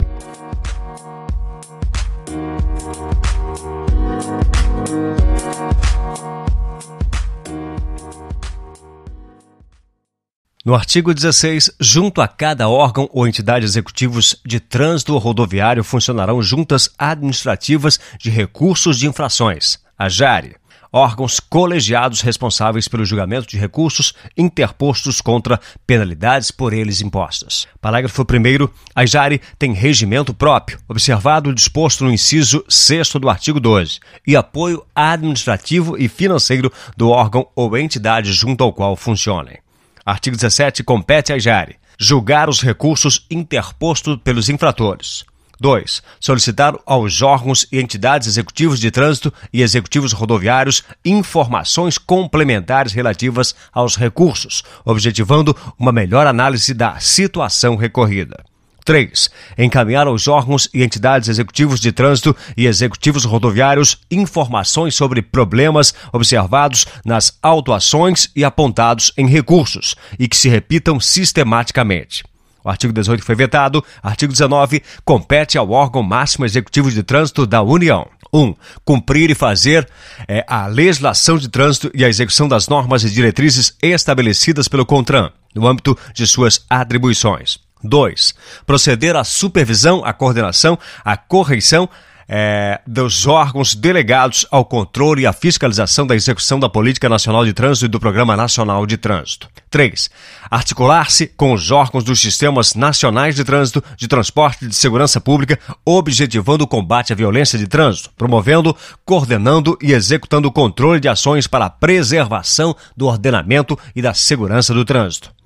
No 10.69 10.75
artigo 10.75 11.15
16, 11.15 11.71
junto 11.79 12.21
a 12.21 12.27
cada 12.27 12.69
órgão 12.69 13.09
ou 13.11 13.27
entidade 13.27 13.65
executivos 13.65 14.35
de 14.45 14.59
trânsito 14.59 15.17
rodoviário 15.17 15.83
funcionarão 15.83 16.43
juntas 16.43 16.91
administrativas 16.95 17.99
de 18.19 18.29
recursos 18.29 18.99
de 18.99 19.07
infrações, 19.07 19.79
a 19.97 20.07
JARE, 20.07 20.57
órgãos 20.93 21.39
colegiados 21.39 22.21
responsáveis 22.21 22.87
pelo 22.87 23.03
julgamento 23.03 23.47
de 23.47 23.57
recursos 23.57 24.13
interpostos 24.37 25.21
contra 25.21 25.59
penalidades 25.87 26.51
por 26.51 26.71
eles 26.71 27.01
impostas. 27.01 27.67
Parágrafo 27.81 28.21
1. 28.21 28.69
A 28.93 29.07
JARE 29.07 29.41
tem 29.57 29.73
regimento 29.73 30.35
próprio, 30.35 30.77
observado 30.87 31.49
o 31.49 31.55
disposto 31.55 32.03
no 32.03 32.13
inciso 32.13 32.63
6 32.69 33.13
do 33.13 33.27
artigo 33.27 33.59
12, 33.59 33.99
e 34.27 34.35
apoio 34.35 34.85
administrativo 34.93 35.97
e 35.97 36.07
financeiro 36.07 36.71
do 36.95 37.09
órgão 37.09 37.47
ou 37.55 37.75
entidade 37.75 38.31
junto 38.31 38.63
ao 38.63 38.71
qual 38.71 38.95
funcionem. 38.95 39.57
Artigo 40.05 40.35
17. 40.35 40.83
Compete 40.83 41.33
à 41.33 41.39
JARE 41.39 41.77
julgar 41.99 42.49
os 42.49 42.61
recursos 42.61 43.25
interpostos 43.29 44.17
pelos 44.23 44.47
infratores. 44.47 45.25
2. 45.59 46.01
Solicitar 46.19 46.73
aos 46.85 47.21
órgãos 47.21 47.67
e 47.71 47.79
entidades 47.79 48.27
executivos 48.27 48.79
de 48.79 48.89
trânsito 48.89 49.33
e 49.51 49.61
executivos 49.61 50.13
rodoviários 50.13 50.83
informações 51.03 51.97
complementares 51.97 52.93
relativas 52.93 53.53
aos 53.73 53.97
recursos, 53.97 54.63
objetivando 54.85 55.55
uma 55.77 55.91
melhor 55.91 56.25
análise 56.25 56.73
da 56.73 56.97
situação 56.99 57.75
recorrida. 57.75 58.48
3. 58.89 59.29
Encaminhar 59.55 60.07
aos 60.07 60.27
órgãos 60.27 60.67
e 60.73 60.81
entidades 60.81 61.29
executivos 61.29 61.79
de 61.79 61.91
trânsito 61.91 62.35
e 62.57 62.65
executivos 62.65 63.23
rodoviários 63.23 63.99
informações 64.09 64.95
sobre 64.95 65.21
problemas 65.21 65.93
observados 66.11 66.87
nas 67.05 67.37
autuações 67.39 68.31
e 68.35 68.43
apontados 68.43 69.13
em 69.15 69.27
recursos 69.27 69.93
e 70.17 70.27
que 70.27 70.35
se 70.35 70.49
repitam 70.49 70.99
sistematicamente. 70.99 72.23
O 72.63 72.69
artigo 72.69 72.91
18 72.91 73.23
foi 73.23 73.35
vetado. 73.35 73.85
Artigo 74.01 74.33
19 74.33 74.81
compete 75.05 75.55
ao 75.55 75.69
órgão 75.69 76.01
máximo 76.01 76.43
executivo 76.43 76.89
de 76.89 77.03
trânsito 77.03 77.45
da 77.45 77.61
União. 77.61 78.07
1. 78.33 78.39
Um, 78.41 78.55
cumprir 78.83 79.29
e 79.29 79.35
fazer 79.35 79.87
é, 80.27 80.43
a 80.47 80.65
legislação 80.65 81.37
de 81.37 81.47
trânsito 81.47 81.91
e 81.93 82.03
a 82.03 82.09
execução 82.09 82.47
das 82.47 82.67
normas 82.67 83.03
e 83.03 83.11
diretrizes 83.11 83.77
estabelecidas 83.83 84.67
pelo 84.67 84.83
CONTRAN, 84.83 85.31
no 85.53 85.67
âmbito 85.67 85.95
de 86.11 86.25
suas 86.25 86.65
atribuições. 86.67 87.68
2. 87.83 88.33
Proceder 88.65 89.15
à 89.15 89.23
supervisão, 89.23 90.03
à 90.03 90.13
coordenação, 90.13 90.77
à 91.03 91.15
correição 91.15 91.89
é, 92.31 92.79
dos 92.85 93.25
órgãos 93.25 93.73
delegados 93.73 94.45
ao 94.51 94.63
controle 94.63 95.23
e 95.23 95.25
à 95.25 95.33
fiscalização 95.33 96.05
da 96.05 96.15
execução 96.15 96.59
da 96.59 96.69
Política 96.69 97.09
Nacional 97.09 97.43
de 97.43 97.53
Trânsito 97.53 97.87
e 97.87 97.89
do 97.89 97.99
Programa 97.99 98.37
Nacional 98.37 98.85
de 98.85 98.97
Trânsito. 98.97 99.49
3. 99.71 100.09
Articular-se 100.49 101.27
com 101.27 101.53
os 101.53 101.71
órgãos 101.71 102.03
dos 102.03 102.21
sistemas 102.21 102.75
nacionais 102.75 103.35
de 103.35 103.43
trânsito, 103.43 103.83
de 103.97 104.07
transporte 104.07 104.65
e 104.65 104.67
de 104.67 104.75
segurança 104.75 105.19
pública, 105.19 105.59
objetivando 105.83 106.63
o 106.63 106.67
combate 106.67 107.11
à 107.11 107.15
violência 107.15 107.57
de 107.57 107.67
trânsito, 107.67 108.11
promovendo, 108.15 108.75
coordenando 109.03 109.75
e 109.81 109.91
executando 109.91 110.47
o 110.47 110.51
controle 110.51 110.99
de 110.99 111.07
ações 111.07 111.47
para 111.47 111.65
a 111.65 111.69
preservação 111.69 112.75
do 112.95 113.07
ordenamento 113.07 113.77
e 113.95 114.01
da 114.01 114.13
segurança 114.13 114.71
do 114.71 114.85
trânsito. 114.85 115.38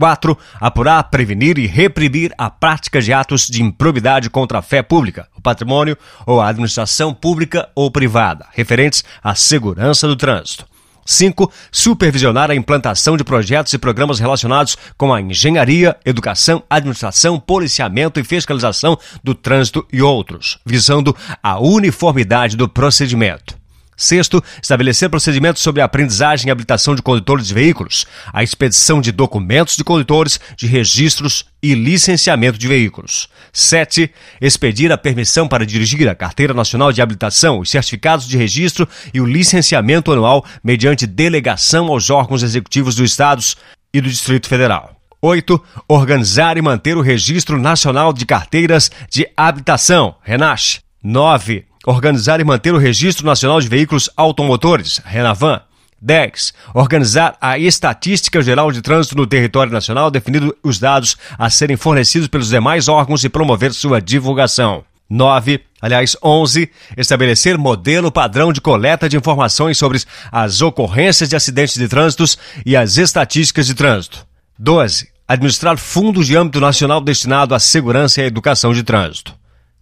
4. 0.00 0.36
Apurar, 0.58 1.04
prevenir 1.04 1.58
e 1.58 1.66
reprimir 1.66 2.32
a 2.38 2.48
prática 2.48 3.02
de 3.02 3.12
atos 3.12 3.46
de 3.46 3.62
improbidade 3.62 4.30
contra 4.30 4.58
a 4.58 4.62
fé 4.62 4.82
pública, 4.82 5.28
o 5.36 5.42
patrimônio 5.42 5.96
ou 6.26 6.40
a 6.40 6.48
administração 6.48 7.12
pública 7.12 7.68
ou 7.74 7.90
privada, 7.90 8.46
referentes 8.52 9.04
à 9.22 9.34
segurança 9.34 10.08
do 10.08 10.16
trânsito. 10.16 10.64
5. 11.04 11.52
Supervisionar 11.70 12.50
a 12.50 12.54
implantação 12.54 13.16
de 13.16 13.24
projetos 13.24 13.74
e 13.74 13.78
programas 13.78 14.18
relacionados 14.18 14.76
com 14.96 15.12
a 15.12 15.20
engenharia, 15.20 15.96
educação, 16.04 16.62
administração, 16.70 17.38
policiamento 17.38 18.18
e 18.18 18.24
fiscalização 18.24 18.98
do 19.22 19.34
trânsito 19.34 19.86
e 19.92 20.00
outros, 20.00 20.58
visando 20.64 21.14
a 21.42 21.58
uniformidade 21.60 22.56
do 22.56 22.68
procedimento. 22.68 23.59
Sexto, 24.00 24.42
estabelecer 24.62 25.10
procedimentos 25.10 25.60
sobre 25.60 25.82
a 25.82 25.84
aprendizagem 25.84 26.48
e 26.48 26.50
habilitação 26.50 26.94
de 26.94 27.02
condutores 27.02 27.46
de 27.46 27.52
veículos, 27.52 28.06
a 28.32 28.42
expedição 28.42 28.98
de 28.98 29.12
documentos 29.12 29.76
de 29.76 29.84
condutores, 29.84 30.40
de 30.56 30.66
registros 30.66 31.44
e 31.62 31.74
licenciamento 31.74 32.58
de 32.58 32.66
veículos. 32.66 33.28
Sete, 33.52 34.10
expedir 34.40 34.90
a 34.90 34.96
permissão 34.96 35.46
para 35.46 35.66
dirigir 35.66 36.08
a 36.08 36.14
Carteira 36.14 36.54
Nacional 36.54 36.94
de 36.94 37.02
Habilitação, 37.02 37.58
os 37.58 37.68
certificados 37.68 38.26
de 38.26 38.38
registro 38.38 38.88
e 39.12 39.20
o 39.20 39.26
licenciamento 39.26 40.10
anual 40.10 40.46
mediante 40.64 41.06
delegação 41.06 41.88
aos 41.88 42.08
órgãos 42.08 42.42
executivos 42.42 42.94
dos 42.94 43.10
estados 43.10 43.54
e 43.92 44.00
do 44.00 44.08
Distrito 44.08 44.48
Federal. 44.48 44.96
8. 45.20 45.62
Organizar 45.86 46.56
e 46.56 46.62
manter 46.62 46.96
o 46.96 47.02
Registro 47.02 47.60
Nacional 47.60 48.14
de 48.14 48.24
Carteiras 48.24 48.90
de 49.10 49.28
Habitação, 49.36 50.14
RENASH. 50.22 50.80
9 51.02 51.69
Organizar 51.86 52.40
e 52.40 52.44
manter 52.44 52.74
o 52.74 52.78
Registro 52.78 53.24
Nacional 53.24 53.58
de 53.58 53.68
Veículos 53.68 54.10
Automotores, 54.16 55.00
RENAVAN. 55.04 55.62
10. 56.02 56.54
Organizar 56.74 57.36
a 57.40 57.58
Estatística 57.58 58.40
Geral 58.42 58.70
de 58.70 58.80
Trânsito 58.80 59.16
no 59.16 59.26
território 59.26 59.72
nacional, 59.72 60.10
definindo 60.10 60.56
os 60.62 60.78
dados 60.78 61.16
a 61.38 61.48
serem 61.50 61.76
fornecidos 61.76 62.28
pelos 62.28 62.48
demais 62.48 62.88
órgãos 62.88 63.22
e 63.24 63.28
promover 63.28 63.72
sua 63.72 64.00
divulgação. 64.00 64.84
9. 65.08 65.60
Aliás, 65.80 66.16
11. 66.22 66.70
Estabelecer 66.96 67.58
modelo 67.58 68.12
padrão 68.12 68.52
de 68.52 68.60
coleta 68.60 69.08
de 69.08 69.16
informações 69.16 69.76
sobre 69.76 70.00
as 70.30 70.62
ocorrências 70.62 71.28
de 71.28 71.36
acidentes 71.36 71.76
de 71.76 71.88
trânsito 71.88 72.24
e 72.64 72.76
as 72.76 72.96
estatísticas 72.96 73.66
de 73.66 73.74
trânsito. 73.74 74.26
12. 74.58 75.08
Administrar 75.26 75.76
fundos 75.76 76.26
de 76.26 76.36
âmbito 76.36 76.60
nacional 76.60 77.00
destinado 77.00 77.54
à 77.54 77.58
segurança 77.58 78.20
e 78.20 78.24
à 78.24 78.26
educação 78.26 78.72
de 78.72 78.82
trânsito. 78.82 79.34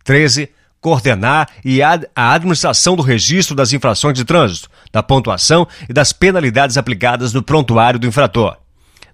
13 0.04 0.48
coordenar 0.80 1.48
e 1.64 1.82
a 1.82 1.98
administração 2.14 2.96
do 2.96 3.02
registro 3.02 3.54
das 3.54 3.72
infrações 3.72 4.14
de 4.14 4.24
trânsito, 4.24 4.70
da 4.92 5.02
pontuação 5.02 5.66
e 5.88 5.92
das 5.92 6.12
penalidades 6.12 6.76
aplicadas 6.76 7.32
no 7.32 7.42
prontuário 7.42 7.98
do 7.98 8.06
infrator, 8.06 8.56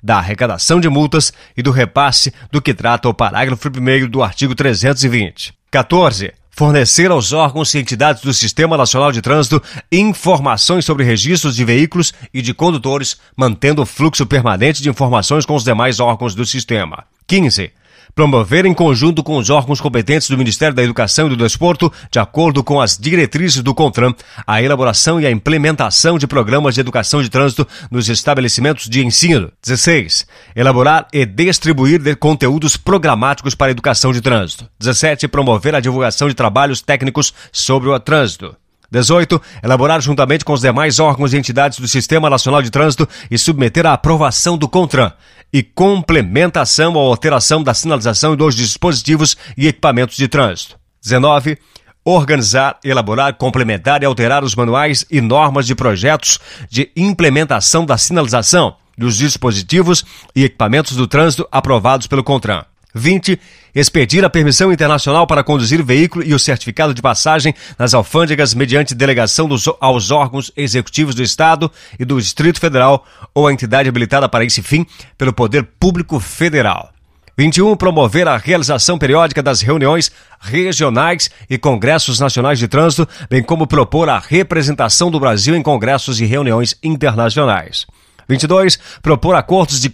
da 0.03 0.19
arrecadação 0.19 0.81
de 0.81 0.89
multas 0.89 1.33
e 1.57 1.63
do 1.63 1.71
repasse 1.71 2.33
do 2.51 2.61
que 2.61 2.75
trata 2.75 3.09
o 3.09 3.15
parágrafo 3.15 3.69
1 3.69 4.09
do 4.09 4.23
artigo 4.23 4.55
320. 4.55 5.55
14. 5.71 6.33
Fornecer 6.57 7.11
aos 7.11 7.33
órgãos 7.33 7.75
e 7.75 7.79
entidades 7.79 8.23
do 8.23 8.33
Sistema 8.33 8.77
Nacional 8.77 9.11
de 9.11 9.21
Trânsito 9.21 9.61
informações 9.91 10.85
sobre 10.85 11.05
registros 11.05 11.57
de 11.57 11.65
veículos 11.65 12.15
e 12.33 12.41
de 12.41 12.55
condutores, 12.55 13.19
mantendo 13.37 13.83
o 13.83 13.87
fluxo 13.87 14.25
permanente 14.25 14.81
de 14.81 14.89
informações 14.89 15.45
com 15.45 15.57
os 15.57 15.65
demais 15.65 15.99
órgãos 15.99 16.33
do 16.33 16.47
sistema. 16.47 17.05
15 17.27 17.73
promover 18.15 18.65
em 18.65 18.73
conjunto 18.73 19.23
com 19.23 19.37
os 19.37 19.51
órgãos 19.51 19.81
competentes 19.81 20.29
do 20.29 20.39
Ministério 20.39 20.75
da 20.75 20.83
Educação 20.83 21.27
e 21.27 21.31
do 21.31 21.37
Desporto, 21.37 21.93
de 22.11 22.19
acordo 22.19 22.63
com 22.63 22.81
as 22.81 22.97
diretrizes 22.97 23.63
do 23.63 23.75
CONTRAN, 23.75 24.15
a 24.47 24.63
elaboração 24.63 25.21
e 25.21 25.27
a 25.27 25.31
implementação 25.31 26.19
de 26.19 26.27
programas 26.27 26.75
de 26.75 26.81
educação 26.81 27.23
de 27.23 27.29
trânsito 27.29 27.67
nos 27.91 28.09
estabelecimentos 28.09 28.89
de 28.89 29.05
ensino. 29.05 29.51
16. 29.63 30.27
Elaborar 30.55 31.09
e 31.13 31.27
distribuir 31.27 32.17
conteúdos 32.17 32.77
programáticos 32.77 33.55
para 33.55 33.69
a 33.69 33.71
educação 33.71 34.13
de 34.13 34.21
trânsito. 34.21 34.69
17. 34.79 35.29
Promover 35.29 35.75
a 35.75 35.81
divulgação 35.81 36.29
de 36.29 36.35
trabalhos 36.35 36.81
técnicos 36.81 37.35
sobre 37.53 37.89
o 37.89 37.99
trânsito. 37.99 38.57
18. 38.95 39.41
Elaborar 39.63 40.01
juntamente 40.01 40.45
com 40.45 40.53
os 40.53 40.61
demais 40.61 40.99
órgãos 41.01 41.33
e 41.33 41.37
entidades 41.37 41.79
do 41.79 41.89
Sistema 41.89 42.31
Nacional 42.31 42.63
de 42.63 42.71
Trânsito 42.71 43.09
e 43.31 43.37
submeter 43.37 43.87
à 43.87 43.93
aprovação 43.93 44.57
do 44.57 44.69
CONTRAN 44.69 45.13
e 45.53 45.63
complementação 45.63 46.95
ou 46.95 47.09
alteração 47.09 47.63
da 47.63 47.75
sinalização 47.75 48.37
dos 48.37 48.55
dispositivos 48.55 49.37
e 49.57 49.67
equipamentos 49.67 50.17
de 50.17 50.29
trânsito. 50.29 50.77
19. 51.03 51.59
Organizar, 52.05 52.79
elaborar, 52.85 53.35
complementar 53.35 54.03
e 54.03 54.07
alterar 54.07 54.45
os 54.45 54.55
manuais 54.55 55.05
e 55.11 55.21
normas 55.21 55.67
de 55.67 55.75
projetos 55.75 56.39
de 56.71 56.91
implementação 56.97 57.87
da 57.87 57.97
sinalização 57.97 58.77
dos 58.97 59.17
dispositivos 59.17 60.05
e 60.37 60.45
equipamentos 60.45 60.97
do 60.97 61.07
trânsito 61.07 61.49
aprovados 61.51 62.07
pelo 62.07 62.23
CONTRAN. 62.23 62.65
20. 62.95 63.39
Expedir 63.75 64.25
a 64.25 64.31
permissão 64.31 64.73
internacional 64.73 65.27
para 65.27 65.43
conduzir 65.43 65.83
veículo 65.83 66.25
e 66.25 66.33
o 66.33 66.39
certificado 66.39 66.95
de 66.95 67.03
passagem 67.03 67.53
nas 67.79 67.93
alfândegas 67.93 68.55
mediante 68.55 68.95
delegação 68.95 69.49
dos, 69.49 69.69
aos 69.81 70.11
órgãos 70.11 70.53
executivos 70.57 71.15
do 71.15 71.23
Estado 71.23 71.71
e 71.99 72.05
do 72.05 72.21
Distrito 72.21 72.61
Federal 72.61 73.05
ou 73.35 73.49
a 73.49 73.53
entidade 73.53 73.89
habilitada 73.89 74.29
para 74.29 74.45
esse 74.45 74.63
fim 74.63 74.87
pelo 75.19 75.33
Poder 75.33 75.65
Público 75.79 76.21
Federal. 76.21 76.95
21. 77.37 77.77
Promover 77.77 78.29
a 78.29 78.37
realização 78.37 78.97
periódica 78.97 79.43
das 79.43 79.61
reuniões 79.61 80.13
regionais 80.41 81.29
e 81.51 81.59
congressos 81.59 82.21
nacionais 82.21 82.61
de 82.61 82.69
trânsito, 82.69 83.09
bem 83.29 83.43
como 83.43 83.67
propor 83.67 84.09
a 84.09 84.21
representação 84.21 85.11
do 85.11 85.19
Brasil 85.19 85.57
em 85.57 85.63
congressos 85.63 86.21
e 86.21 86.25
reuniões 86.25 86.77
internacionais. 86.83 87.87
22. 88.29 88.79
Propor 89.03 89.35
acordos 89.35 89.81
de, 89.81 89.91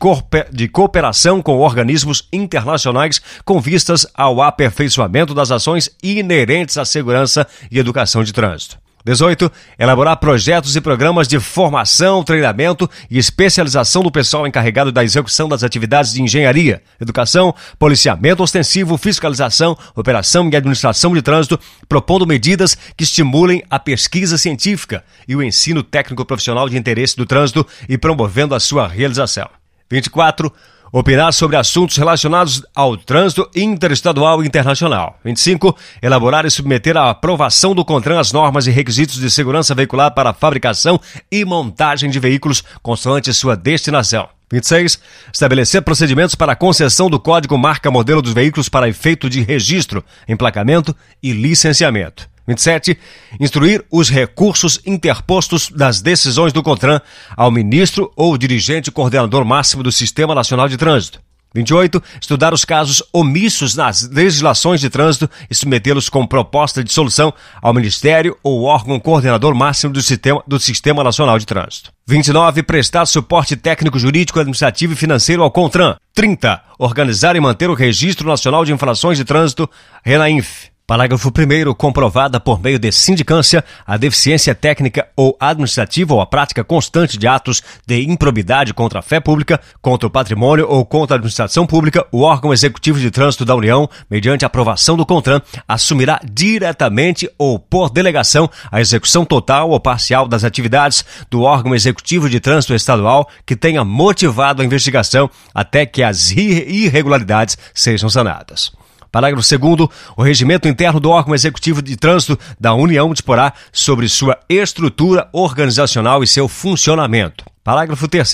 de 0.52 0.68
cooperação 0.68 1.42
com 1.42 1.58
organismos 1.58 2.28
internacionais 2.32 3.20
com 3.44 3.60
vistas 3.60 4.06
ao 4.14 4.42
aperfeiçoamento 4.42 5.34
das 5.34 5.50
ações 5.50 5.90
inerentes 6.02 6.78
à 6.78 6.84
segurança 6.84 7.46
e 7.70 7.78
educação 7.78 8.22
de 8.24 8.32
trânsito. 8.32 8.78
18. 9.04 9.50
Elaborar 9.78 10.16
projetos 10.18 10.76
e 10.76 10.80
programas 10.80 11.26
de 11.26 11.38
formação, 11.40 12.22
treinamento 12.22 12.88
e 13.10 13.18
especialização 13.18 14.02
do 14.02 14.10
pessoal 14.10 14.46
encarregado 14.46 14.92
da 14.92 15.02
execução 15.02 15.48
das 15.48 15.62
atividades 15.62 16.12
de 16.12 16.22
engenharia, 16.22 16.82
educação, 17.00 17.54
policiamento 17.78 18.42
ostensivo, 18.42 18.98
fiscalização, 18.98 19.76
operação 19.94 20.48
e 20.50 20.56
administração 20.56 21.14
de 21.14 21.22
trânsito, 21.22 21.58
propondo 21.88 22.26
medidas 22.26 22.76
que 22.96 23.04
estimulem 23.04 23.62
a 23.70 23.78
pesquisa 23.78 24.36
científica 24.36 25.04
e 25.26 25.34
o 25.34 25.42
ensino 25.42 25.82
técnico 25.82 26.24
profissional 26.24 26.68
de 26.68 26.76
interesse 26.76 27.16
do 27.16 27.26
trânsito 27.26 27.66
e 27.88 27.96
promovendo 27.96 28.54
a 28.54 28.60
sua 28.60 28.86
realização. 28.86 29.48
24 29.90 30.52
Opinar 30.92 31.32
sobre 31.32 31.56
assuntos 31.56 31.96
relacionados 31.96 32.64
ao 32.74 32.96
trânsito 32.96 33.48
interestadual 33.54 34.42
e 34.42 34.46
internacional. 34.46 35.16
25. 35.24 35.76
Elaborar 36.02 36.44
e 36.44 36.50
submeter 36.50 36.96
à 36.96 37.10
aprovação 37.10 37.76
do 37.76 37.84
CONTRAN 37.84 38.18
as 38.18 38.32
normas 38.32 38.66
e 38.66 38.72
requisitos 38.72 39.20
de 39.20 39.30
segurança 39.30 39.72
veicular 39.72 40.12
para 40.12 40.34
fabricação 40.34 41.00
e 41.30 41.44
montagem 41.44 42.10
de 42.10 42.18
veículos 42.18 42.64
consoante 42.82 43.32
sua 43.32 43.56
destinação. 43.56 44.28
26. 44.50 44.98
Estabelecer 45.32 45.80
procedimentos 45.82 46.34
para 46.34 46.54
a 46.54 46.56
concessão 46.56 47.08
do 47.08 47.20
código 47.20 47.56
marca-modelo 47.56 48.20
dos 48.20 48.32
veículos 48.32 48.68
para 48.68 48.88
efeito 48.88 49.30
de 49.30 49.42
registro, 49.42 50.04
emplacamento 50.26 50.94
e 51.22 51.30
licenciamento. 51.30 52.28
27. 52.46 52.98
Instruir 53.38 53.84
os 53.90 54.08
recursos 54.08 54.80
interpostos 54.86 55.70
das 55.70 56.00
decisões 56.00 56.52
do 56.52 56.62
CONTRAN 56.62 57.00
ao 57.36 57.50
ministro 57.50 58.12
ou 58.16 58.36
dirigente 58.36 58.90
coordenador 58.90 59.44
máximo 59.44 59.82
do 59.82 59.92
Sistema 59.92 60.34
Nacional 60.34 60.68
de 60.68 60.76
Trânsito. 60.76 61.20
28. 61.54 62.02
Estudar 62.20 62.54
os 62.54 62.64
casos 62.64 63.02
omissos 63.12 63.74
nas 63.74 64.08
legislações 64.08 64.80
de 64.80 64.88
trânsito 64.88 65.28
e 65.50 65.54
submetê-los 65.54 66.08
com 66.08 66.26
proposta 66.26 66.82
de 66.84 66.92
solução 66.92 67.32
ao 67.60 67.74
Ministério 67.74 68.36
ou 68.42 68.62
órgão 68.62 69.00
coordenador 69.00 69.54
máximo 69.54 69.92
do 69.92 70.00
Sistema, 70.00 70.42
do 70.46 70.60
Sistema 70.60 71.02
Nacional 71.02 71.38
de 71.38 71.46
Trânsito. 71.46 71.92
29. 72.06 72.62
Prestar 72.62 73.06
suporte 73.06 73.56
técnico, 73.56 73.98
jurídico, 73.98 74.38
administrativo 74.38 74.92
e 74.92 74.96
financeiro 74.96 75.42
ao 75.42 75.50
CONTRAN. 75.50 75.96
30. 76.14 76.62
Organizar 76.78 77.36
e 77.36 77.40
manter 77.40 77.68
o 77.68 77.74
Registro 77.74 78.28
Nacional 78.28 78.64
de 78.64 78.72
Infrações 78.72 79.18
de 79.18 79.24
Trânsito, 79.24 79.68
RENAINF. 80.04 80.70
Parágrafo 80.90 81.28
1 81.28 81.72
comprovada 81.74 82.40
por 82.40 82.60
meio 82.60 82.76
de 82.76 82.90
sindicância 82.90 83.64
a 83.86 83.96
deficiência 83.96 84.56
técnica 84.56 85.06
ou 85.14 85.36
administrativa 85.38 86.12
ou 86.14 86.20
a 86.20 86.26
prática 86.26 86.64
constante 86.64 87.16
de 87.16 87.28
atos 87.28 87.62
de 87.86 88.02
improbidade 88.02 88.74
contra 88.74 88.98
a 88.98 89.02
fé 89.02 89.20
pública, 89.20 89.60
contra 89.80 90.08
o 90.08 90.10
patrimônio 90.10 90.66
ou 90.68 90.84
contra 90.84 91.14
a 91.14 91.18
administração 91.18 91.64
pública, 91.64 92.04
o 92.10 92.22
órgão 92.22 92.52
executivo 92.52 92.98
de 92.98 93.08
trânsito 93.08 93.44
da 93.44 93.54
União, 93.54 93.88
mediante 94.10 94.44
aprovação 94.44 94.96
do 94.96 95.06
CONTRAN, 95.06 95.40
assumirá 95.68 96.20
diretamente 96.28 97.30
ou 97.38 97.56
por 97.56 97.88
delegação 97.88 98.50
a 98.68 98.80
execução 98.80 99.24
total 99.24 99.70
ou 99.70 99.78
parcial 99.78 100.26
das 100.26 100.42
atividades 100.42 101.04
do 101.30 101.42
órgão 101.42 101.72
executivo 101.72 102.28
de 102.28 102.40
trânsito 102.40 102.74
estadual 102.74 103.28
que 103.46 103.54
tenha 103.54 103.84
motivado 103.84 104.60
a 104.60 104.64
investigação 104.64 105.30
até 105.54 105.86
que 105.86 106.02
as 106.02 106.32
irregularidades 106.32 107.56
sejam 107.72 108.10
sanadas. 108.10 108.79
Parágrafo 109.10 109.58
2 109.58 109.88
o 110.16 110.22
regimento 110.22 110.68
interno 110.68 111.00
do 111.00 111.10
órgão 111.10 111.34
executivo 111.34 111.82
de 111.82 111.96
trânsito 111.96 112.38
da 112.58 112.74
União 112.74 113.12
disporá 113.12 113.52
sobre 113.72 114.08
sua 114.08 114.38
estrutura 114.48 115.28
organizacional 115.32 116.22
e 116.22 116.26
seu 116.26 116.48
funcionamento. 116.48 117.44
Parágrafo 117.64 118.06
3 118.06 118.32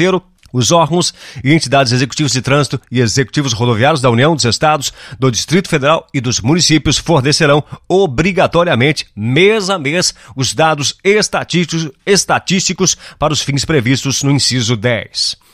os 0.52 0.72
órgãos 0.72 1.12
e 1.44 1.52
entidades 1.52 1.92
executivos 1.92 2.32
de 2.32 2.40
trânsito 2.40 2.80
e 2.90 3.00
executivos 3.00 3.52
rodoviários 3.52 4.00
da 4.00 4.10
União 4.10 4.34
dos 4.34 4.44
Estados, 4.44 4.92
do 5.18 5.30
Distrito 5.30 5.68
Federal 5.68 6.06
e 6.14 6.20
dos 6.20 6.40
municípios 6.40 6.96
fornecerão 6.96 7.62
obrigatoriamente, 7.86 9.06
mês 9.14 9.68
a 9.68 9.78
mês, 9.78 10.14
os 10.34 10.54
dados 10.54 10.96
estatísticos, 11.04 11.90
estatísticos 12.06 12.96
para 13.18 13.34
os 13.34 13.42
fins 13.42 13.64
previstos 13.64 14.22
no 14.22 14.30
inciso 14.30 14.76
10. 14.76 15.45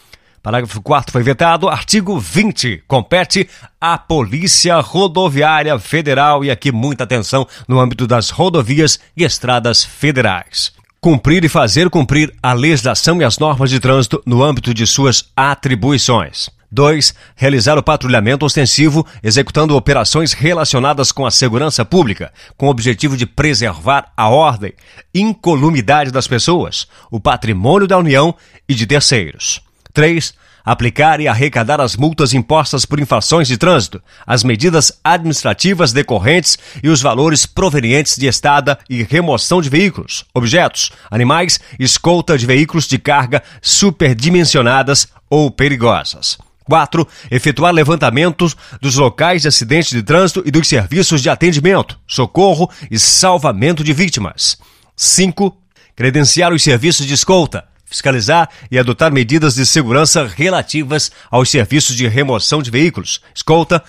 Parágrafo 0.43 0.83
4 0.83 1.13
foi 1.13 1.23
vetado. 1.23 1.69
Artigo 1.69 2.19
20. 2.19 2.83
Compete 2.89 3.49
à 3.81 3.97
Polícia 3.97 4.81
Rodoviária 4.81 5.79
Federal, 5.79 6.45
e 6.45 6.51
aqui 6.51 6.73
muita 6.73 7.05
atenção 7.05 7.47
no 7.69 7.79
âmbito 7.79 8.09
das 8.09 8.31
rodovias 8.31 8.99
e 9.17 9.23
estradas 9.23 9.85
federais. 9.85 10.73
cumprir 11.01 11.45
e 11.45 11.49
fazer 11.49 11.91
cumprir 11.91 12.33
a 12.41 12.53
legislação 12.53 13.21
e 13.21 13.25
as 13.25 13.37
normas 13.37 13.71
de 13.71 13.81
trânsito 13.81 14.23
no 14.25 14.43
âmbito 14.43 14.73
de 14.73 14.87
suas 14.87 15.25
atribuições. 15.37 16.49
2. 16.71 17.15
Realizar 17.35 17.77
o 17.77 17.83
patrulhamento 17.83 18.47
ostensivo, 18.47 19.05
executando 19.23 19.77
operações 19.77 20.33
relacionadas 20.33 21.11
com 21.11 21.27
a 21.27 21.31
segurança 21.31 21.85
pública, 21.85 22.33
com 22.57 22.67
o 22.67 22.71
objetivo 22.71 23.17
de 23.17 23.27
preservar 23.27 24.13
a 24.17 24.29
ordem, 24.29 24.73
incolumidade 25.13 26.11
das 26.11 26.27
pessoas, 26.27 26.87
o 27.11 27.21
patrimônio 27.21 27.87
da 27.87 27.99
União 27.99 28.35
e 28.69 28.75
de 28.75 28.87
terceiros. 28.87 29.61
3 29.93 30.35
aplicar 30.65 31.21
e 31.21 31.29
arrecadar 31.29 31.81
as 31.81 31.97
multas 31.97 32.33
impostas 32.33 32.85
por 32.85 33.01
infrações 33.01 33.49
de 33.49 33.57
trânsito, 33.57 34.03
as 34.27 34.45
medidas 34.45 34.99
administrativas 35.03 35.93
decorrentes 35.93 36.59
e 36.83 36.89
os 36.89 37.03
valores 37.03 37.47
provenientes 37.47 38.17
de 38.17 38.27
estada 38.27 38.79
e 38.89 39.03
remoção 39.03 39.61
de 39.61 39.69
veículos, 39.69 40.25
objetos, 40.33 40.93
animais, 41.11 41.59
escolta 41.79 42.39
de 42.39 42.47
veículos 42.47 42.87
de 42.87 42.99
carga 42.99 43.43
superdimensionadas 43.61 45.09
ou 45.29 45.51
perigosas. 45.51 46.39
4. 46.65 47.07
Efetuar 47.31 47.73
levantamentos 47.73 48.57
dos 48.81 48.95
locais 48.95 49.43
de 49.43 49.49
acidentes 49.49 49.91
de 49.91 50.03
trânsito 50.03 50.43
e 50.47 50.51
dos 50.51 50.69
serviços 50.69 51.21
de 51.21 51.29
atendimento, 51.29 51.99
socorro 52.07 52.71
e 52.89 52.99
salvamento 52.99 53.83
de 53.83 53.93
vítimas. 53.93 54.57
5. 54.95 55.57
Credenciar 55.97 56.53
os 56.53 56.63
serviços 56.63 57.05
de 57.05 57.15
escolta, 57.15 57.65
fiscalizar 57.93 58.49
e 58.71 58.79
adotar 58.79 59.13
medidas 59.13 59.55
de 59.55 59.67
segurança 59.67 60.27
relativas 60.27 61.13
aos 61.31 61.51
serviços 61.51 61.95
de 61.95 62.09
remoção 62.09 62.63
de 62.63 62.71
veículos, 62.71 63.21
escolta 63.35 63.83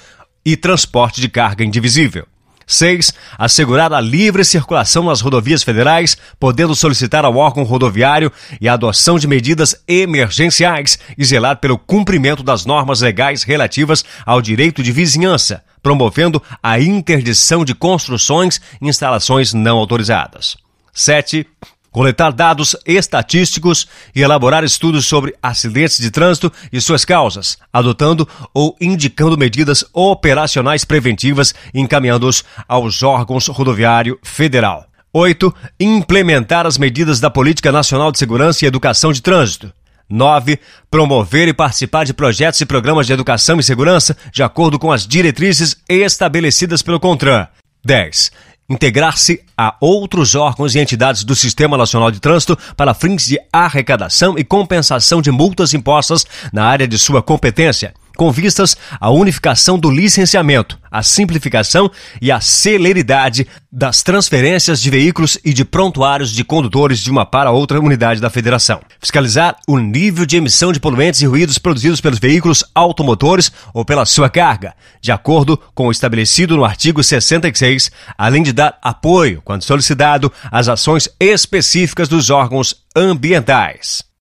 e 0.45 0.57
transporte 0.57 1.21
de 1.21 1.29
carga 1.29 1.63
indivisível. 1.63 2.27
6. 2.67 3.13
Assegurar 3.37 3.91
a 3.93 3.99
livre 3.99 4.43
circulação 4.43 5.03
nas 5.03 5.21
rodovias 5.21 5.63
federais, 5.63 6.17
podendo 6.39 6.75
solicitar 6.75 7.25
ao 7.25 7.35
órgão 7.35 7.63
rodoviário 7.63 8.31
e 8.59 8.67
a 8.67 8.73
adoção 8.73 9.17
de 9.19 9.27
medidas 9.27 9.75
emergenciais 9.87 10.97
e 11.17 11.25
zelar 11.25 11.57
pelo 11.57 11.77
cumprimento 11.77 12.43
das 12.43 12.65
normas 12.65 13.01
legais 13.01 13.43
relativas 13.43 14.03
ao 14.25 14.41
direito 14.41 14.81
de 14.81 14.91
vizinhança, 14.91 15.63
promovendo 15.81 16.41
a 16.61 16.79
interdição 16.79 17.65
de 17.65 17.75
construções 17.75 18.61
e 18.81 18.87
instalações 18.87 19.53
não 19.53 19.77
autorizadas. 19.77 20.55
7 20.93 21.45
coletar 21.93 22.31
dados 22.33 22.75
estatísticos 22.85 23.87
e 24.13 24.21
elaborar 24.21 24.63
estudos 24.63 25.05
sobre 25.05 25.33
acidentes 25.41 25.99
de 25.99 26.11
trânsito 26.11 26.51
e 26.73 26.81
suas 26.81 27.05
causas, 27.05 27.57
adotando 27.71 28.27
ou 28.53 28.75
indicando 28.81 29.37
medidas 29.37 29.85
operacionais 29.93 30.83
preventivas 30.83 31.53
e 31.73 31.79
encaminhando-os 31.79 32.43
aos 32.67 33.03
órgãos 33.03 33.47
rodoviário 33.47 34.19
federal. 34.23 34.87
8. 35.13 35.53
Implementar 35.79 36.65
as 36.65 36.77
medidas 36.77 37.19
da 37.19 37.29
Política 37.29 37.71
Nacional 37.71 38.11
de 38.11 38.17
Segurança 38.17 38.65
e 38.65 38.67
Educação 38.67 39.13
de 39.13 39.21
Trânsito. 39.21 39.71
9. 40.09 40.59
Promover 40.89 41.47
e 41.47 41.53
participar 41.53 42.03
de 42.03 42.13
projetos 42.13 42.59
e 42.59 42.65
programas 42.65 43.05
de 43.05 43.13
educação 43.13 43.59
e 43.59 43.63
segurança 43.63 44.17
de 44.31 44.41
acordo 44.41 44.79
com 44.79 44.91
as 44.91 45.05
diretrizes 45.07 45.77
estabelecidas 45.87 46.81
pelo 46.81 46.99
CONTRAN. 46.99 47.47
10 47.85 48.31
integrar-se 48.69 49.41
a 49.57 49.75
outros 49.79 50.35
órgãos 50.35 50.75
e 50.75 50.79
entidades 50.79 51.23
do 51.23 51.35
Sistema 51.35 51.77
Nacional 51.77 52.11
de 52.11 52.19
Trânsito 52.19 52.57
para 52.75 52.93
fins 52.93 53.25
de 53.25 53.39
arrecadação 53.51 54.37
e 54.37 54.43
compensação 54.43 55.21
de 55.21 55.31
multas 55.31 55.73
impostas 55.73 56.25
na 56.51 56.65
área 56.65 56.87
de 56.87 56.97
sua 56.97 57.21
competência 57.21 57.93
com 58.15 58.31
vistas 58.31 58.77
à 58.99 59.09
unificação 59.09 59.77
do 59.77 59.89
licenciamento, 59.89 60.77
à 60.91 61.01
simplificação 61.01 61.89
e 62.21 62.31
à 62.31 62.39
celeridade 62.39 63.47
das 63.71 64.03
transferências 64.03 64.81
de 64.81 64.89
veículos 64.89 65.37
e 65.43 65.53
de 65.53 65.65
prontuários 65.65 66.31
de 66.31 66.43
condutores 66.43 66.99
de 66.99 67.09
uma 67.09 67.25
para 67.25 67.51
outra 67.51 67.79
unidade 67.79 68.21
da 68.21 68.29
federação. 68.29 68.79
Fiscalizar 68.99 69.55
o 69.67 69.79
nível 69.79 70.25
de 70.25 70.37
emissão 70.37 70.71
de 70.71 70.79
poluentes 70.79 71.21
e 71.21 71.25
ruídos 71.25 71.57
produzidos 71.57 71.99
pelos 71.99 72.19
veículos 72.19 72.63
automotores 72.75 73.51
ou 73.73 73.83
pela 73.83 74.05
sua 74.05 74.29
carga, 74.29 74.75
de 75.01 75.11
acordo 75.11 75.59
com 75.73 75.87
o 75.87 75.91
estabelecido 75.91 76.55
no 76.55 76.63
artigo 76.65 77.03
66, 77.03 77.91
além 78.17 78.43
de 78.43 78.53
dar 78.53 78.77
apoio, 78.81 79.41
quando 79.43 79.63
solicitado, 79.63 80.31
às 80.51 80.67
ações 80.67 81.09
específicas 81.19 82.07
dos 82.07 82.29
órgãos 82.29 82.75
ambientais. 82.95 84.12